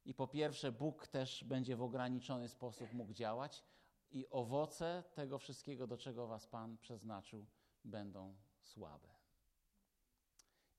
[0.05, 3.65] I po pierwsze, Bóg też będzie w ograniczony sposób mógł działać,
[4.11, 7.47] i owoce tego wszystkiego, do czego Was Pan przeznaczył,
[7.85, 9.09] będą słabe.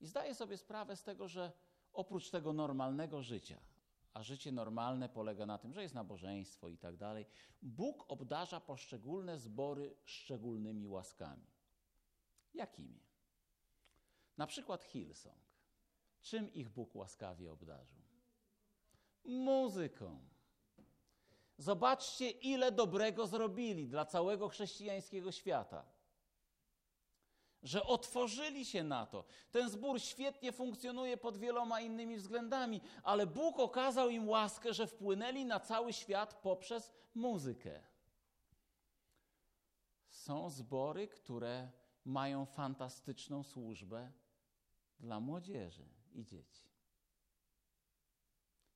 [0.00, 1.52] I zdaję sobie sprawę z tego, że
[1.92, 3.60] oprócz tego normalnego życia,
[4.14, 7.26] a życie normalne polega na tym, że jest nabożeństwo i tak dalej,
[7.62, 11.46] Bóg obdarza poszczególne zbory szczególnymi łaskami.
[12.54, 13.00] Jakimi?
[14.36, 15.42] Na przykład Hillsong.
[16.20, 18.02] Czym ich Bóg łaskawie obdarzył?
[19.24, 20.31] Muzyką.
[21.58, 25.84] Zobaczcie, ile dobrego zrobili dla całego chrześcijańskiego świata.
[27.62, 29.24] Że otworzyli się na to.
[29.50, 35.44] Ten zbór świetnie funkcjonuje pod wieloma innymi względami, ale Bóg okazał im łaskę, że wpłynęli
[35.44, 37.82] na cały świat poprzez muzykę.
[40.08, 41.70] Są zbory, które
[42.04, 44.12] mają fantastyczną służbę
[45.00, 46.68] dla młodzieży i dzieci.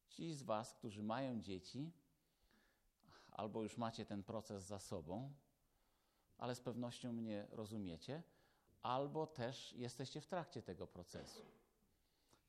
[0.09, 1.93] Ci z Was, którzy mają dzieci,
[3.37, 5.35] albo już macie ten proces za sobą,
[6.39, 8.23] ale z pewnością mnie rozumiecie,
[8.83, 11.43] albo też jesteście w trakcie tego procesu.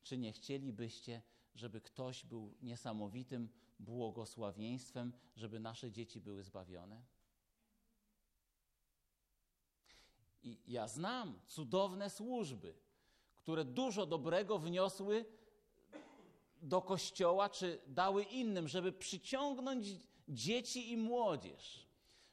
[0.02, 1.22] Czy nie chcielibyście,
[1.54, 3.48] żeby ktoś był niesamowitym
[3.78, 7.02] błogosławieństwem, żeby nasze dzieci były zbawione?
[10.42, 12.74] I ja znam cudowne służby,
[13.36, 15.24] które dużo dobrego wniosły
[16.62, 19.86] do kościoła, czy dały innym, żeby przyciągnąć
[20.28, 21.88] dzieci i młodzież,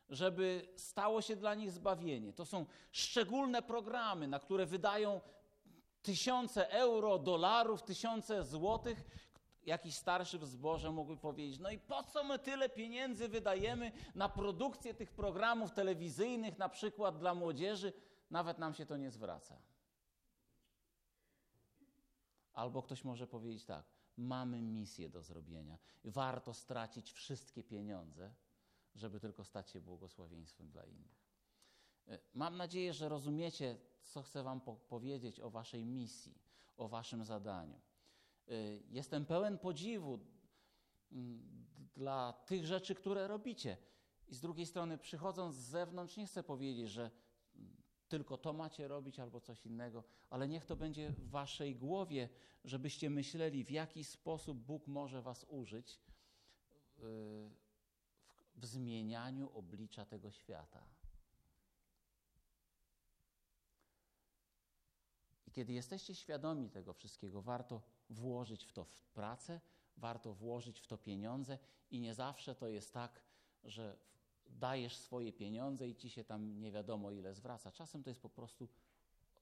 [0.09, 2.33] żeby stało się dla nich zbawienie.
[2.33, 5.21] To są szczególne programy, na które wydają
[6.01, 9.05] tysiące euro, dolarów, tysiące złotych.
[9.65, 14.29] Jakiś starszy w zborze mógłby powiedzieć: No i po co my tyle pieniędzy wydajemy na
[14.29, 17.93] produkcję tych programów telewizyjnych, na przykład dla młodzieży?
[18.29, 19.57] Nawet nam się to nie zwraca.
[22.53, 25.77] Albo ktoś może powiedzieć tak: mamy misję do zrobienia.
[26.03, 28.33] Warto stracić wszystkie pieniądze,
[28.95, 31.25] żeby tylko stać się błogosławieństwem dla innych.
[32.07, 36.37] E, mam nadzieję, że rozumiecie, co chcę Wam po powiedzieć o Waszej misji,
[36.77, 37.79] o Waszym zadaniu.
[38.47, 38.51] E,
[38.89, 40.19] jestem pełen podziwu
[41.95, 43.77] dla tych rzeczy, które robicie.
[44.27, 47.11] I z drugiej strony, przychodząc z zewnątrz, nie chcę powiedzieć, że
[48.07, 52.29] tylko to macie robić albo coś innego, ale niech to będzie w waszej głowie,
[52.63, 55.99] żebyście myśleli, w jaki sposób Bóg może was użyć
[56.97, 57.49] w,
[58.55, 60.83] w zmienianiu oblicza tego świata.
[65.47, 69.61] I kiedy jesteście świadomi tego wszystkiego, warto włożyć w to w pracę,
[69.97, 71.57] warto włożyć w to pieniądze
[71.91, 73.21] i nie zawsze to jest tak,
[73.63, 73.97] że
[74.49, 77.71] dajesz swoje pieniądze i ci się tam nie wiadomo ile zwraca.
[77.71, 78.69] Czasem to jest po prostu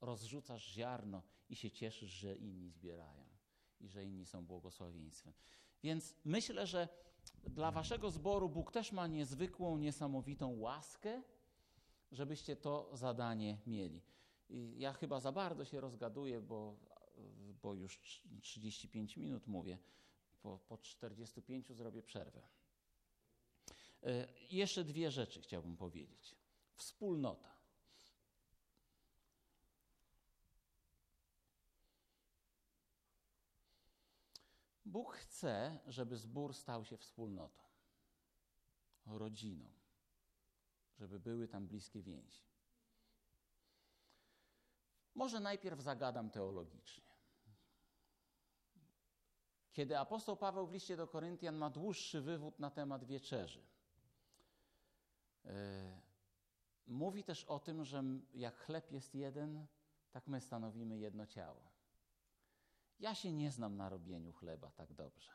[0.01, 3.25] rozrzucasz ziarno i się cieszysz, że inni zbierają
[3.80, 5.34] i że inni są błogosławieństwem.
[5.84, 6.88] Więc myślę, że
[7.47, 11.21] dla waszego zboru Bóg też ma niezwykłą, niesamowitą łaskę,
[12.11, 14.01] żebyście to zadanie mieli.
[14.49, 16.75] I ja chyba za bardzo się rozgaduję, bo,
[17.61, 17.99] bo już
[18.41, 19.78] 35 minut mówię.
[20.41, 22.41] Po, po 45 zrobię przerwę.
[24.04, 26.36] E, jeszcze dwie rzeczy chciałbym powiedzieć.
[26.76, 27.54] Wspólnota.
[34.86, 37.64] Bóg chce, żeby zbór stał się wspólnotą,
[39.06, 39.70] rodziną.
[40.99, 42.43] żeby były tam bliskie więzi.
[45.16, 47.14] Może najpierw zagadam teologicznie.
[49.74, 53.66] Kiedy apostoł Paweł w liście do Koryntian ma dłuższy wywód na temat wieczerzy,
[56.87, 59.67] mówi też o tym, że jak chleb jest jeden,
[60.11, 61.71] tak my stanowimy jedno ciało.
[62.99, 65.31] Ja się nie znam na robieniu chleba tak dobrze.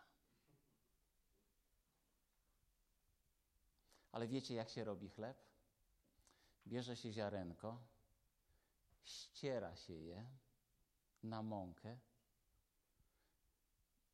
[4.13, 5.37] Ale wiecie, jak się robi chleb?
[6.67, 7.81] Bierze się ziarenko,
[9.05, 10.27] ściera się je
[11.23, 11.99] na mąkę.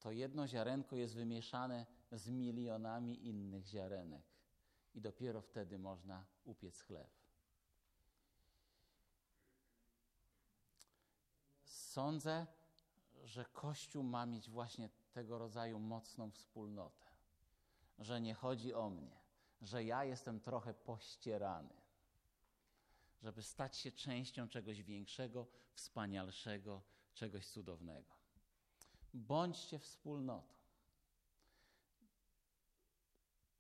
[0.01, 4.34] To jedno ziarenko jest wymieszane z milionami innych ziarenek
[4.95, 7.11] i dopiero wtedy można upiec chleb.
[11.65, 12.47] Sądzę,
[13.25, 17.07] że Kościół ma mieć właśnie tego rodzaju mocną wspólnotę,
[17.99, 19.21] że nie chodzi o mnie,
[19.63, 21.75] że ja jestem trochę pościerany,
[23.23, 26.83] żeby stać się częścią czegoś większego, wspanialszego,
[27.15, 28.15] czegoś cudownego.
[29.15, 30.55] Bądźcie wspólnotą.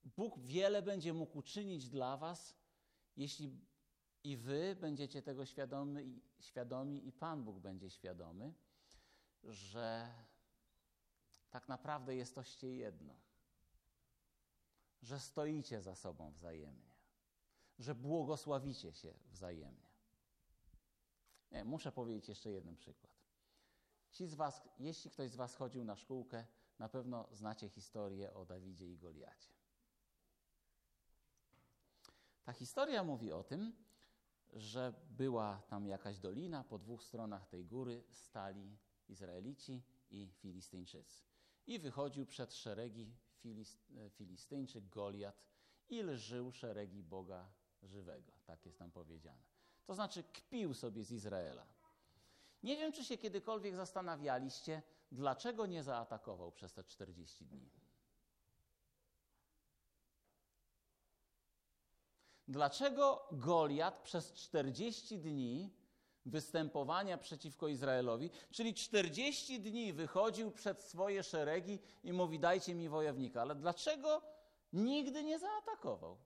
[0.04, 2.56] Bóg wiele będzie mógł uczynić dla Was,
[3.16, 3.60] jeśli
[4.24, 8.54] i Wy będziecie tego świadomi, świadomi i Pan Bóg będzie świadomy,
[9.44, 10.14] że
[11.50, 13.14] tak naprawdę jesteście jedno,
[15.02, 16.94] że stoicie za sobą wzajemnie,
[17.78, 19.88] że błogosławicie się wzajemnie.
[21.50, 23.12] Nie, muszę powiedzieć jeszcze jeden przykład.
[24.10, 26.46] Ci z was, jeśli ktoś z Was chodził na szkółkę,
[26.78, 29.53] na pewno znacie historię o Dawidzie i Goliacie.
[32.44, 33.72] Ta historia mówi o tym,
[34.52, 38.78] że była tam jakaś dolina, po dwóch stronach tej góry stali
[39.08, 41.24] Izraelici i Filistyńczycy.
[41.66, 43.16] I wychodził przed szeregi
[44.10, 45.44] Filistyńczyk Goliat
[45.88, 48.32] i lżył szeregi Boga żywego.
[48.44, 49.42] Tak jest tam powiedziane.
[49.86, 51.66] To znaczy kpił sobie z Izraela.
[52.62, 54.82] Nie wiem, czy się kiedykolwiek zastanawialiście,
[55.12, 57.70] dlaczego nie zaatakował przez te 40 dni.
[62.48, 65.74] Dlaczego Goliat przez 40 dni
[66.26, 73.42] występowania przeciwko Izraelowi, czyli 40 dni wychodził przed swoje szeregi i mówi: Dajcie mi wojownika.
[73.42, 74.22] Ale dlaczego
[74.72, 76.18] nigdy nie zaatakował?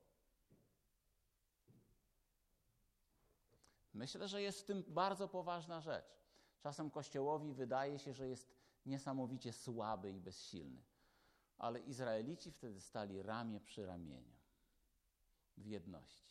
[3.94, 6.18] Myślę, że jest w tym bardzo poważna rzecz.
[6.60, 8.54] Czasem Kościołowi wydaje się, że jest
[8.86, 10.82] niesamowicie słaby i bezsilny.
[11.58, 14.37] Ale Izraelici wtedy stali ramię przy ramieniu
[15.58, 16.28] w jedności.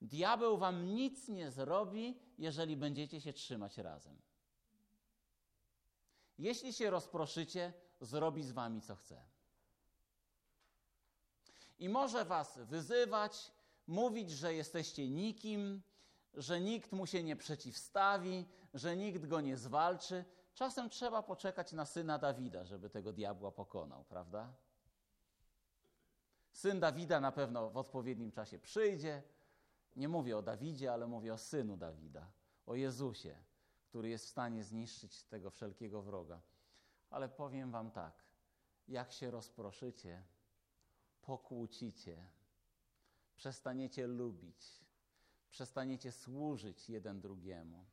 [0.00, 4.16] Diabeł wam nic nie zrobi, jeżeli będziecie się trzymać razem.
[6.38, 9.24] Jeśli się rozproszycie, zrobi z wami co chce.
[11.78, 13.52] I może was wyzywać,
[13.86, 15.82] mówić, że jesteście nikim,
[16.34, 20.24] że nikt mu się nie przeciwstawi, że nikt go nie zwalczy.
[20.54, 24.54] Czasem trzeba poczekać na syna Dawida, żeby tego diabła pokonał, prawda?
[26.52, 29.22] Syn Dawida na pewno w odpowiednim czasie przyjdzie,
[29.96, 32.32] nie mówię o Dawidzie, ale mówię o synu Dawida,
[32.66, 33.36] o Jezusie,
[33.84, 36.40] który jest w stanie zniszczyć tego wszelkiego wroga.
[37.10, 38.24] Ale powiem Wam tak:
[38.88, 40.22] jak się rozproszycie,
[41.22, 42.26] pokłócicie,
[43.36, 44.84] przestaniecie lubić,
[45.50, 47.84] przestaniecie służyć jeden drugiemu,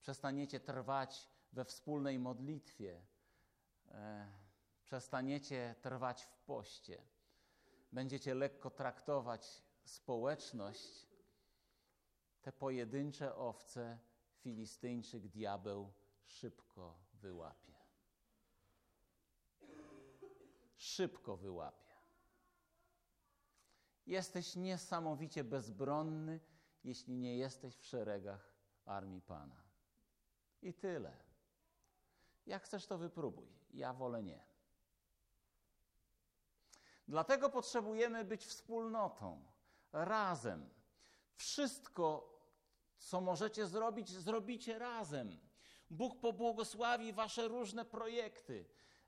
[0.00, 3.02] przestaniecie trwać we wspólnej modlitwie,
[3.88, 4.26] e,
[4.84, 7.02] przestaniecie trwać w poście,
[7.92, 11.06] będziecie lekko traktować społeczność,
[12.42, 13.98] te pojedyncze owce
[14.36, 15.92] Filistyńczyk diabeł
[16.24, 17.74] szybko wyłapie.
[20.76, 21.90] Szybko wyłapie.
[24.06, 26.40] Jesteś niesamowicie bezbronny,
[26.84, 28.52] jeśli nie jesteś w szeregach
[28.84, 29.62] armii Pana.
[30.62, 31.16] I tyle.
[32.46, 33.48] Jak chcesz, to wypróbuj.
[33.70, 34.49] Ja wolę nie.
[37.10, 39.42] Dlatego potrzebujemy być wspólnotą,
[39.92, 40.70] razem
[41.34, 42.38] wszystko,
[42.98, 45.40] co możecie zrobić, zrobicie razem.
[45.90, 48.64] Bóg pobłogosławi wasze różne projekty.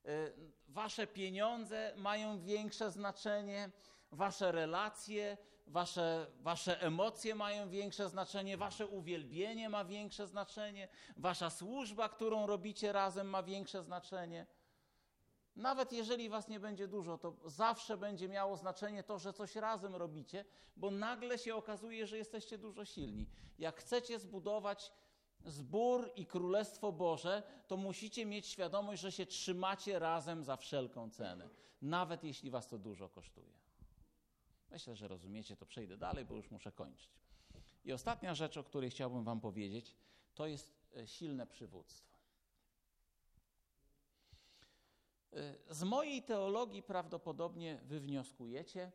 [0.07, 0.35] Y,
[0.69, 3.71] wasze pieniądze mają większe znaczenie,
[4.11, 5.37] wasze relacje,
[5.67, 12.93] wasze, wasze emocje mają większe znaczenie, wasze uwielbienie ma większe znaczenie, wasza służba, którą robicie
[12.93, 14.47] razem, ma większe znaczenie.
[15.57, 19.97] Nawet jeżeli was nie będzie dużo, to zawsze będzie miało znaczenie to, że coś razem
[19.97, 20.45] robicie,
[20.77, 23.27] bo nagle się okazuje, że jesteście dużo silni.
[23.59, 24.93] Jak chcecie zbudować
[25.45, 31.49] zbór i królestwo Boże, to musicie mieć świadomość, że się trzymacie razem za wszelką cenę,
[31.83, 33.63] nawet jeśli was to dużo kosztuje.
[34.71, 37.11] Myślę, że rozumiecie, to przejdę dalej, bo już muszę kończyć.
[37.85, 39.97] I ostatnia rzecz, o której chciałbym Wam powiedzieć,
[40.35, 42.19] to jest e, silne przywództwo.
[44.23, 45.22] E,
[45.71, 48.93] z mojej teologii prawdopodobnie wywnioskujecie,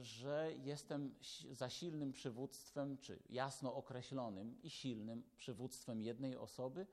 [0.00, 1.14] że jestem
[1.50, 6.86] za silnym przywództwem, czy jasno określonym i silnym przywództwem jednej osoby,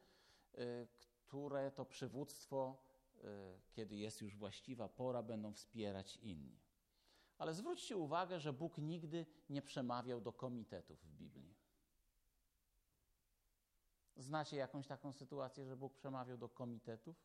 [0.53, 2.87] e, które to przywództwo,
[3.71, 6.59] kiedy jest już właściwa pora, będą wspierać inni.
[7.37, 11.55] Ale zwróćcie uwagę, że Bóg nigdy nie przemawiał do komitetów w Biblii.
[14.17, 17.15] Znacie jakąś taką sytuację, że Bóg przemawiał do komitetów?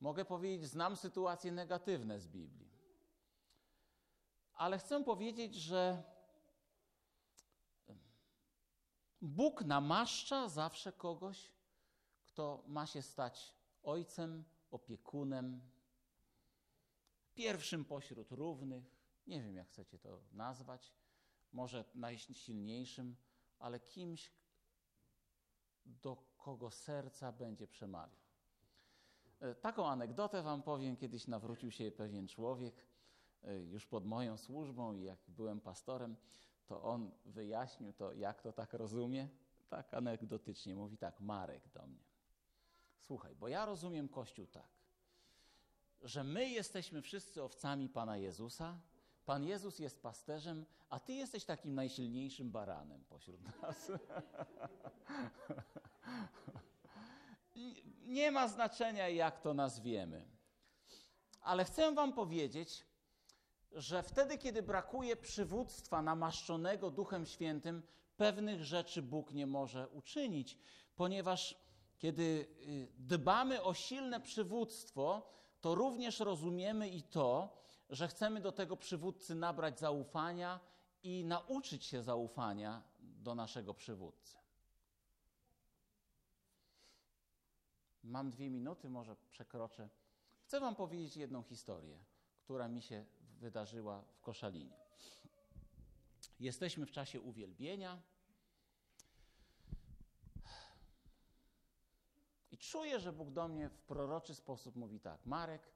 [0.00, 2.70] Mogę powiedzieć, znam sytuacje negatywne z Biblii.
[4.52, 6.02] Ale chcę powiedzieć, że
[9.22, 11.52] Bóg namaszcza zawsze kogoś,
[12.24, 15.60] kto ma się stać ojcem, opiekunem,
[17.34, 18.84] pierwszym pośród równych,
[19.26, 20.92] nie wiem jak chcecie to nazwać,
[21.52, 23.16] może najsilniejszym,
[23.58, 24.32] ale kimś,
[25.84, 28.19] do kogo serca będzie przemawiał.
[29.40, 30.96] E, taką anegdotę wam powiem.
[30.96, 32.74] Kiedyś nawrócił się pewien człowiek,
[33.42, 36.16] e, już pod moją służbą i jak byłem pastorem,
[36.66, 39.28] to on wyjaśnił to, jak to tak rozumie.
[39.68, 42.04] Tak anegdotycznie mówi tak, Marek do mnie.
[43.00, 44.80] Słuchaj, bo ja rozumiem Kościół tak
[46.02, 48.80] że my jesteśmy wszyscy owcami Pana Jezusa,
[49.24, 53.92] Pan Jezus jest pasterzem, a Ty jesteś takim najsilniejszym baranem pośród nas.
[58.06, 60.28] Nie ma znaczenia, jak to nazwiemy.
[61.40, 62.86] Ale chcę Wam powiedzieć,
[63.72, 67.82] że wtedy, kiedy brakuje przywództwa namaszczonego Duchem Świętym,
[68.16, 70.58] pewnych rzeczy Bóg nie może uczynić,
[70.96, 71.56] ponieważ
[71.98, 75.30] kiedy y, dbamy o silne przywództwo,
[75.60, 77.56] to również rozumiemy i to,
[77.90, 80.60] że chcemy do tego przywódcy nabrać zaufania
[81.02, 84.39] i nauczyć się zaufania do naszego przywódcy.
[88.04, 89.88] Mam dwie minuty, może przekroczę.
[90.42, 91.98] Chcę Wam powiedzieć jedną historię,
[92.40, 93.04] która mi się
[93.38, 94.80] wydarzyła w Koszalinie.
[96.40, 98.02] Jesteśmy w czasie uwielbienia.
[102.60, 105.72] czuję, że Bóg do mnie w proroczy sposób mówi tak: Marek,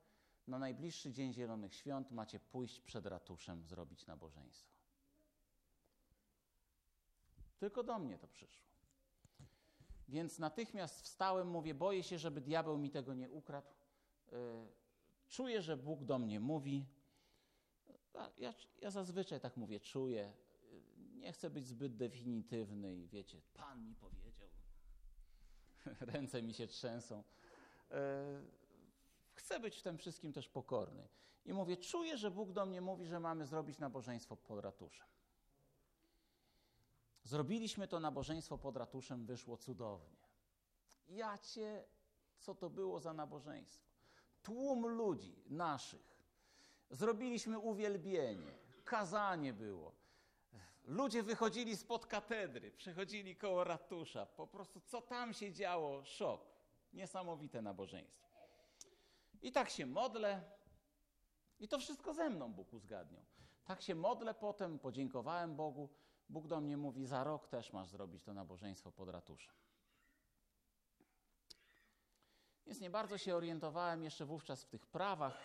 [0.47, 4.75] na najbliższy dzień Zielonych Świąt macie pójść przed ratuszem, zrobić nabożeństwo.
[7.59, 8.74] Tylko do mnie to przyszło.
[10.09, 13.69] Więc natychmiast wstałem, mówię, boję się, żeby diabeł mi tego nie ukradł.
[14.33, 14.37] Y,
[15.29, 16.87] czuję, że Bóg do mnie mówi.
[18.39, 20.33] Ja, ja zazwyczaj tak mówię, czuję.
[20.73, 20.83] Y,
[21.17, 24.49] nie chcę być zbyt definitywny i wiecie, Pan mi powiedział
[26.13, 27.23] ręce mi się trzęsą.
[27.91, 28.43] E,
[29.35, 31.09] chcę być w tym wszystkim też pokorny.
[31.45, 35.07] I mówię, czuję, że Bóg do mnie mówi, że mamy zrobić nabożeństwo pod ratuszem.
[37.25, 40.17] Zrobiliśmy to nabożeństwo pod ratuszem, wyszło cudownie.
[41.09, 41.85] Ja cię,
[42.39, 43.85] co to było za nabożeństwo?
[44.43, 46.15] Tłum ludzi naszych.
[46.91, 49.93] Zrobiliśmy uwielbienie, kazanie było.
[50.85, 54.27] Ludzie wychodzili spod katedry, przechodzili koło ratusza.
[54.27, 56.05] Po prostu co tam się działo?
[56.05, 56.41] Szok.
[56.93, 58.29] Niesamowite nabożeństwo.
[59.43, 60.43] I tak się modlę.
[61.61, 63.25] I to wszystko ze mną Bóg uzgadniał.
[63.65, 65.89] Tak się modlę potem, podziękowałem Bogu.
[66.29, 69.55] Bóg do mnie mówi, za rok też masz zrobić to nabożeństwo pod ratuszem.
[72.67, 75.39] Więc nie bardzo się orientowałem jeszcze wówczas w tych prawach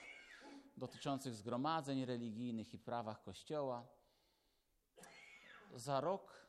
[0.77, 3.87] dotyczących zgromadzeń religijnych i prawach Kościoła
[5.73, 6.47] za rok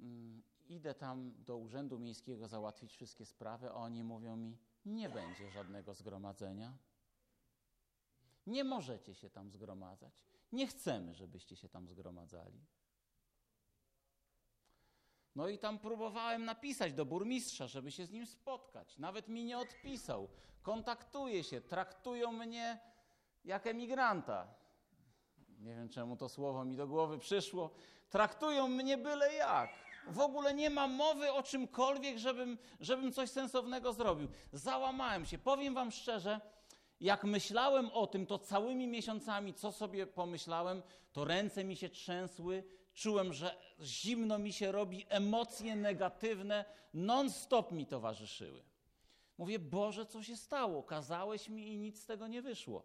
[0.00, 5.50] mm, idę tam do Urzędu Miejskiego załatwić wszystkie sprawy, a oni mówią mi, nie będzie
[5.50, 6.78] żadnego zgromadzenia.
[8.46, 10.33] Nie możecie się tam zgromadzać.
[10.54, 12.66] Nie chcemy, żebyście się tam zgromadzali.
[15.34, 18.98] No i tam próbowałem napisać do burmistrza, żeby się z nim spotkać.
[18.98, 20.28] Nawet mi nie odpisał.
[20.62, 22.80] Kontaktuje się, traktują mnie
[23.44, 24.54] jak emigranta
[25.64, 27.70] nie wiem czemu to słowo mi do głowy przyszło,
[28.10, 29.70] traktują mnie byle jak.
[30.06, 34.28] W ogóle nie ma mowy o czymkolwiek, żebym, żebym coś sensownego zrobił.
[34.52, 35.38] Załamałem się.
[35.38, 36.40] Powiem Wam szczerze,
[37.04, 40.82] jak myślałem o tym, to całymi miesiącami, co sobie pomyślałem,
[41.12, 47.86] to ręce mi się trzęsły, czułem, że zimno mi się robi, emocje negatywne non-stop mi
[47.86, 48.62] towarzyszyły.
[49.38, 50.82] Mówię, Boże, co się stało?
[50.82, 52.84] Kazałeś mi i nic z tego nie wyszło.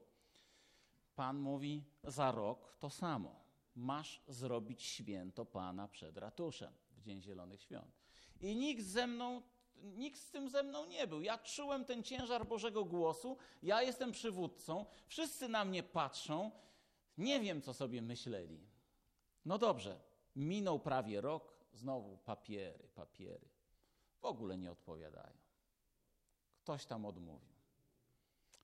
[1.16, 3.44] Pan mówi, za rok to samo.
[3.76, 8.00] Masz zrobić święto Pana przed ratuszem w Dzień Zielonych Świąt.
[8.42, 9.42] I nikt ze mną
[9.84, 11.22] nikt z tym ze mną nie był.
[11.22, 16.52] Ja czułem ten ciężar Bożego głosu, ja jestem przywódcą, wszyscy na mnie patrzą,
[17.18, 18.68] nie wiem, co sobie myśleli.
[19.46, 20.00] No dobrze,
[20.36, 23.50] minął prawie rok, znowu papiery, papiery.
[24.22, 25.38] W ogóle nie odpowiadają.
[26.64, 27.50] Ktoś tam odmówił.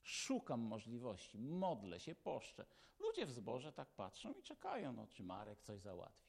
[0.03, 2.65] Szukam możliwości, modlę się, poszczę.
[2.99, 6.25] Ludzie w zborze tak patrzą i czekają, no, czy Marek coś załatwi.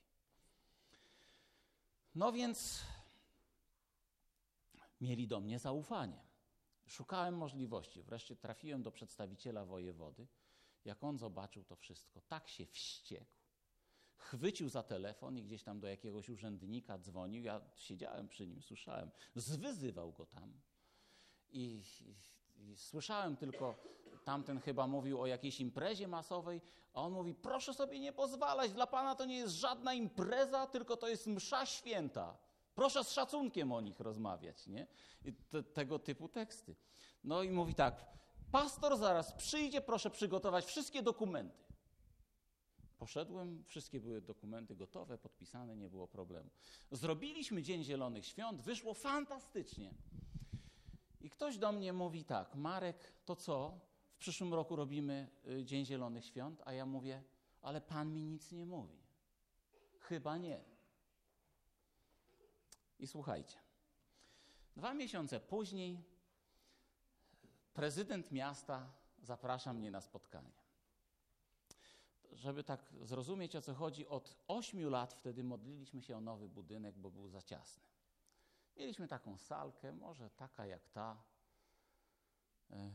[2.15, 2.81] No więc
[5.01, 6.27] mieli do mnie zaufanie.
[6.87, 8.03] Szukałem możliwości.
[8.03, 10.27] Wreszcie trafiłem do przedstawiciela wojewody.
[10.85, 13.37] Jak on zobaczył to wszystko, tak się wściekł.
[14.17, 17.43] Chwycił za telefon i gdzieś tam do jakiegoś urzędnika dzwonił.
[17.43, 19.11] Ja siedziałem przy nim, słyszałem.
[19.35, 20.61] Zwyzywał go tam.
[21.51, 21.83] I,
[22.57, 23.77] i, i słyszałem tylko,
[24.25, 26.61] tamten chyba mówił o jakiejś imprezie masowej,
[26.95, 30.97] a on mówi: Proszę sobie nie pozwalać, dla pana to nie jest żadna impreza, tylko
[30.97, 32.39] to jest msza święta.
[32.77, 34.87] Proszę z szacunkiem o nich rozmawiać, nie?
[35.51, 36.77] Te, tego typu teksty.
[37.25, 38.07] No i mówi tak:
[38.53, 41.65] Pastor zaraz przyjdzie, proszę przygotować wszystkie dokumenty.
[42.99, 46.51] Poszedłem, wszystkie były dokumenty gotowe, podpisane, nie było problemu.
[46.91, 49.95] Zrobiliśmy Dzień Zielonych Świąt, wyszło fantastycznie.
[51.21, 53.81] I ktoś do mnie mówi tak, Marek, to co?
[54.11, 57.23] W przyszłym roku robimy y, Dzień Zielonych Świąt, a ja mówię,
[57.63, 58.99] ale pan mi nic nie mówi.
[59.99, 60.76] Chyba nie.
[62.99, 63.59] I słuchajcie.
[64.77, 66.05] Dwa miesiące później
[67.75, 68.93] prezydent miasta
[69.23, 70.53] zaprasza mnie na spotkanie.
[72.33, 76.99] Żeby tak zrozumieć o co chodzi, od ośmiu lat wtedy modliliśmy się o nowy budynek,
[76.99, 77.83] bo był za ciasny.
[78.77, 81.23] Mieliśmy taką salkę, może taka jak ta.
[82.71, 82.91] E,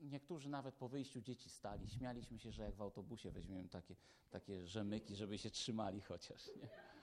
[0.00, 1.88] niektórzy nawet po wyjściu dzieci stali.
[1.88, 3.96] Śmialiśmy się, że jak w autobusie weźmiemy takie,
[4.30, 6.46] takie rzemyki, żeby się trzymali chociaż.
[6.46, 6.93] Nie?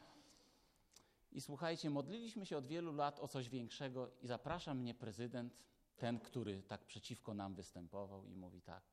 [1.32, 5.58] I słuchajcie, modliliśmy się od wielu lat o coś większego i zaprasza mnie prezydent,
[5.98, 8.84] ten, który tak przeciwko nam występował i mówi tak,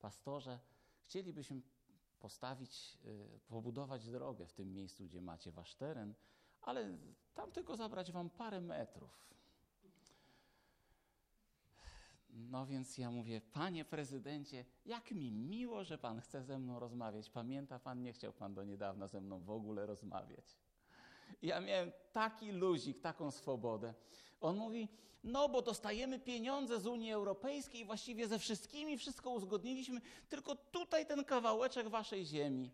[0.00, 0.58] pastorze,
[1.02, 1.60] chcielibyśmy
[2.18, 6.14] postawić, y, pobudować drogę w tym miejscu, gdzie macie wasz teren,
[6.62, 6.98] ale
[7.34, 9.26] tam tylko zabrać wam parę metrów.
[12.30, 17.30] No więc ja mówię, panie prezydencie, jak mi miło, że pan chce ze mną rozmawiać.
[17.30, 20.56] Pamięta pan, nie chciał pan do niedawna ze mną w ogóle rozmawiać.
[21.42, 23.94] Ja miałem taki luzik, taką swobodę.
[24.40, 24.88] On mówi,
[25.24, 31.24] no bo dostajemy pieniądze z Unii Europejskiej, właściwie ze wszystkimi wszystko uzgodniliśmy, tylko tutaj ten
[31.24, 32.70] kawałeczek waszej ziemi.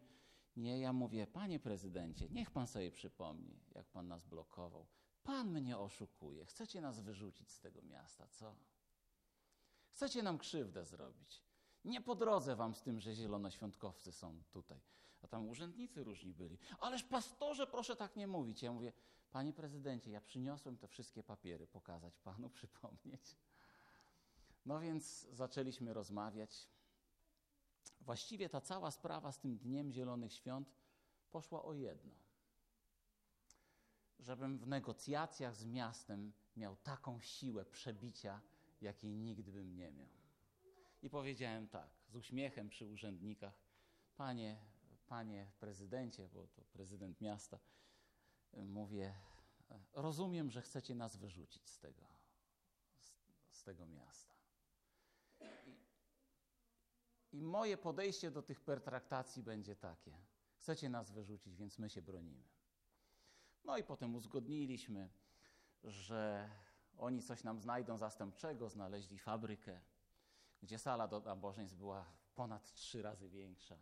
[0.56, 4.86] Nie, ja mówię, panie prezydencie, niech pan sobie przypomni, jak pan nas blokował.
[5.22, 8.54] Pan mnie oszukuje, chcecie nas wyrzucić z tego miasta, co?
[9.90, 11.42] Chcecie nam krzywdę zrobić.
[11.84, 14.80] Nie po drodze wam z tym, że zielonoświątkowcy są tutaj.
[15.22, 16.58] A tam urzędnicy różni byli.
[16.80, 18.62] Ależ pastorze, proszę tak nie mówić.
[18.62, 18.92] Ja mówię,
[19.32, 23.36] panie prezydencie, ja przyniosłem te wszystkie papiery pokazać panu, przypomnieć.
[24.66, 26.68] No więc zaczęliśmy rozmawiać.
[28.00, 30.72] Właściwie ta cała sprawa z tym Dniem Zielonych Świąt
[31.30, 32.14] poszła o jedno.
[34.18, 38.40] Żebym w negocjacjach z miastem miał taką siłę przebicia,
[38.80, 40.08] jakiej nigdy bym nie miał.
[41.02, 43.54] I powiedziałem tak, z uśmiechem przy urzędnikach,
[44.16, 44.56] panie,
[45.12, 47.58] panie prezydencie, bo to prezydent miasta,
[48.52, 49.14] mówię,
[49.92, 52.06] rozumiem, że chcecie nas wyrzucić z tego,
[53.00, 53.14] z,
[53.50, 54.34] z tego miasta.
[55.66, 55.76] I,
[57.32, 60.18] I moje podejście do tych pertraktacji będzie takie.
[60.54, 62.48] Chcecie nas wyrzucić, więc my się bronimy.
[63.64, 65.10] No i potem uzgodniliśmy,
[65.84, 66.50] że
[66.96, 69.80] oni coś nam znajdą zastępczego, znaleźli fabrykę,
[70.62, 73.78] gdzie sala do nabożeństw była ponad trzy razy większa,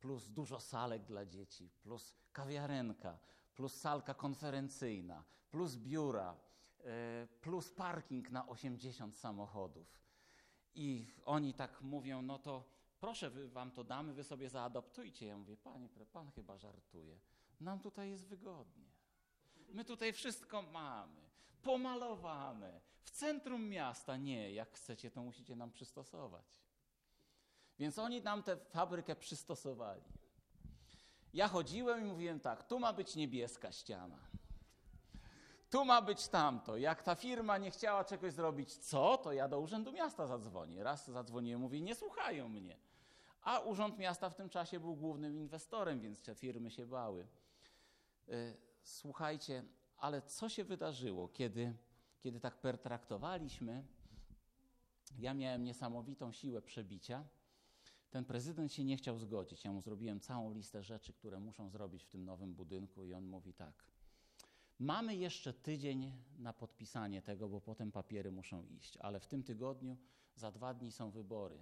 [0.00, 3.18] plus dużo salek dla dzieci, plus kawiarenka,
[3.54, 6.36] plus salka konferencyjna, plus biura,
[6.84, 10.00] e, plus parking na 80 samochodów.
[10.74, 12.64] I oni tak mówią, no to
[13.00, 15.26] proszę, wam to damy, wy sobie zaadoptujcie.
[15.26, 17.20] Ja mówię, panie, pan chyba żartuje.
[17.60, 18.90] Nam tutaj jest wygodnie.
[19.68, 21.28] My tutaj wszystko mamy
[21.62, 24.16] pomalowane, w centrum miasta.
[24.16, 26.60] Nie, jak chcecie, to musicie nam przystosować.
[27.78, 30.02] Więc oni nam tę fabrykę przystosowali.
[31.34, 34.18] Ja chodziłem i mówiłem tak, tu ma być niebieska ściana.
[35.70, 36.76] Tu ma być tamto.
[36.76, 40.82] Jak ta firma nie chciała czegoś zrobić, co, to ja do Urzędu Miasta zadzwonię.
[40.82, 42.76] Raz zadzwoniłem, mówię, nie słuchają mnie.
[43.42, 47.26] A Urząd Miasta w tym czasie był głównym inwestorem, więc te firmy się bały.
[48.28, 49.64] Y, słuchajcie,
[49.96, 51.74] ale co się wydarzyło, kiedy,
[52.20, 53.84] kiedy tak pertraktowaliśmy?
[55.18, 57.24] Ja miałem niesamowitą siłę przebicia.
[58.10, 59.64] Ten prezydent się nie chciał zgodzić.
[59.64, 63.24] Ja mu zrobiłem całą listę rzeczy, które muszą zrobić w tym nowym budynku, i on
[63.24, 63.84] mówi tak:
[64.78, 69.96] Mamy jeszcze tydzień na podpisanie tego, bo potem papiery muszą iść, ale w tym tygodniu
[70.34, 71.58] za dwa dni są wybory.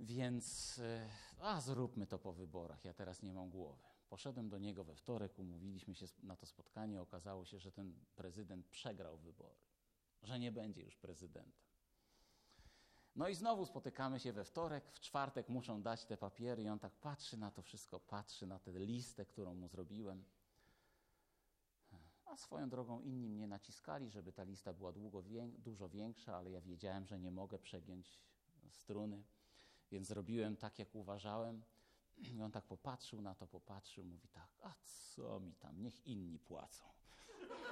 [0.00, 1.08] Więc, e,
[1.38, 3.82] a zróbmy to po wyborach, ja teraz nie mam głowy.
[4.08, 8.66] Poszedłem do niego we wtorek, umówiliśmy się na to spotkanie, okazało się, że ten prezydent
[8.66, 9.60] przegrał wybory,
[10.22, 11.71] że nie będzie już prezydentem.
[13.16, 16.78] No i znowu spotykamy się we wtorek, w czwartek muszą dać te papiery i on
[16.78, 20.24] tak patrzy na to wszystko, patrzy na tę listę, którą mu zrobiłem.
[22.24, 25.22] A swoją drogą inni mnie naciskali, żeby ta lista była długo,
[25.58, 28.20] dużo większa, ale ja wiedziałem, że nie mogę przegiąć
[28.70, 29.22] struny,
[29.90, 31.62] więc zrobiłem tak, jak uważałem.
[32.16, 36.38] I on tak popatrzył na to, popatrzył, mówi tak, a co mi tam, niech inni
[36.38, 36.84] płacą.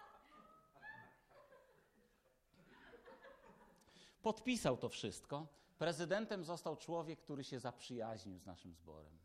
[4.26, 5.48] Podpisał to wszystko.
[5.78, 9.18] Prezydentem został człowiek, który się zaprzyjaźnił z naszym zborem.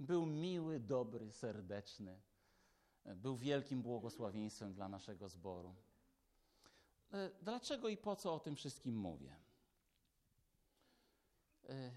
[0.00, 2.20] Był miły, dobry, serdeczny.
[3.04, 5.74] Był wielkim błogosławieństwem dla naszego zboru.
[7.12, 9.36] E, dlaczego i po co o tym wszystkim mówię?
[11.68, 11.92] E,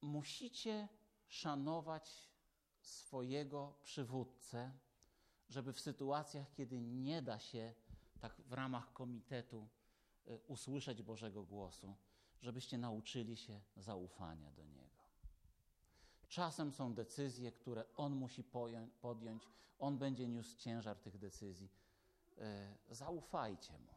[0.00, 0.88] musicie
[1.26, 2.30] szanować
[2.80, 4.72] swojego przywódcę,
[5.48, 7.74] żeby w sytuacjach, kiedy nie da się
[8.20, 9.68] tak w ramach komitetu
[10.46, 11.94] usłyszeć Bożego głosu,
[12.40, 14.98] żebyście nauczyli się zaufania do Niego.
[16.28, 18.44] Czasem są decyzje, które On musi
[19.00, 19.48] podjąć,
[19.78, 21.68] On będzie niósł ciężar tych decyzji.
[22.90, 23.94] Y, zaufajcie Mu.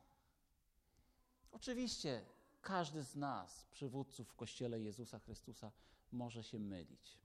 [1.52, 2.26] Oczywiście
[2.62, 5.72] każdy z nas, przywódców w Kościele Jezusa Chrystusa,
[6.12, 7.18] może się mylić.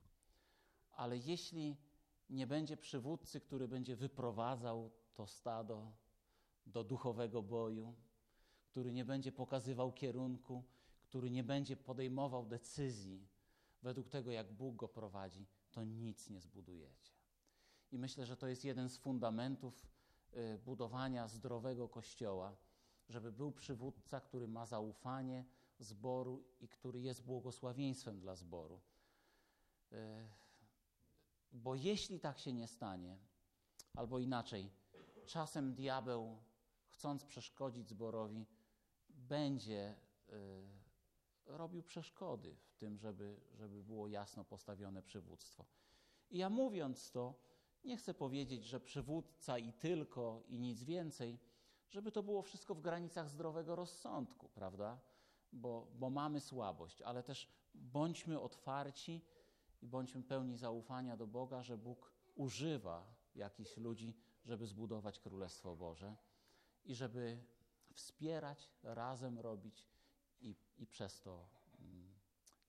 [0.92, 1.76] Ale jeśli
[2.30, 5.92] nie będzie przywódcy, który będzie wyprowadzał to stado
[6.66, 7.94] do duchowego boju,
[8.76, 10.64] który nie będzie pokazywał kierunku,
[11.02, 13.28] który nie będzie podejmował decyzji
[13.82, 17.12] według tego, jak Bóg go prowadzi, to nic nie zbudujecie.
[17.92, 19.86] I myślę, że to jest jeden z fundamentów
[20.34, 22.56] y, budowania zdrowego kościoła,
[23.08, 25.44] żeby był przywódca, który ma zaufanie
[25.78, 28.80] zboru i który jest błogosławieństwem dla zboru.
[29.92, 30.28] E,
[31.52, 33.18] bo jeśli tak się nie stanie,
[33.94, 34.70] albo inaczej,
[35.26, 36.38] czasem diabeł,
[36.88, 38.46] chcąc przeszkodzić zborowi,
[39.28, 39.94] będzie
[40.28, 40.36] e,
[41.46, 45.64] robił przeszkody w tym, żeby, żeby było jasno postawione przywództwo.
[46.30, 47.34] I ja mówiąc to,
[47.84, 51.38] nie chcę powiedzieć, że przywódca i tylko i nic więcej,
[51.88, 55.00] żeby to było wszystko w granicach zdrowego rozsądku, prawda?
[55.52, 59.24] Bo, bo mamy słabość, ale też bądźmy otwarci
[59.82, 64.14] i bądźmy pełni zaufania do Boga, że Bóg używa jakichś ludzi,
[64.44, 66.16] żeby zbudować Królestwo Boże
[66.84, 67.38] i żeby
[67.96, 69.86] wspierać, razem robić
[70.40, 72.14] i, i przez to mm,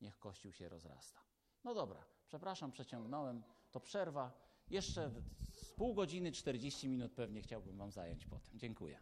[0.01, 1.21] niech Kościół się rozrasta.
[1.63, 4.47] No dobra, przepraszam, przeciągnąłem, to przerwa.
[4.69, 5.11] Jeszcze
[5.53, 8.59] z pół godziny, 40 minut pewnie chciałbym Wam zająć potem.
[8.59, 8.99] Dziękuję.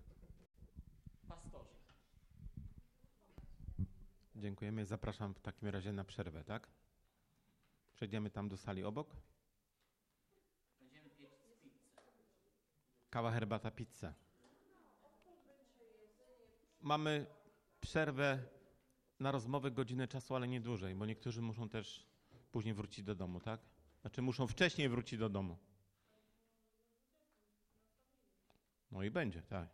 [1.27, 1.75] Pastorze.
[4.35, 4.85] Dziękujemy.
[4.85, 6.67] Zapraszam w takim razie na przerwę, tak?
[7.93, 9.15] Przejdziemy tam do sali obok.
[10.79, 11.31] Będziemy piec
[11.63, 11.79] pizzę.
[13.09, 14.13] Kawa, herbata, pizza.
[16.85, 17.25] Mamy
[17.81, 18.43] przerwę
[19.19, 22.07] na rozmowę godzinę czasu, ale nie dłużej, bo niektórzy muszą też
[22.51, 23.59] później wrócić do domu, tak?
[24.01, 25.57] Znaczy muszą wcześniej wrócić do domu.
[28.91, 29.69] No i będzie, tak.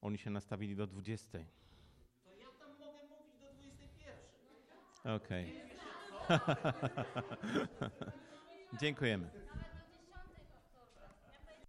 [0.00, 1.38] Oni się nastawili do 20.
[2.24, 5.16] To ja tam mogę mówić do 21.
[5.16, 5.62] Okej.
[6.24, 6.40] Okay.
[8.80, 9.30] Dziękujemy.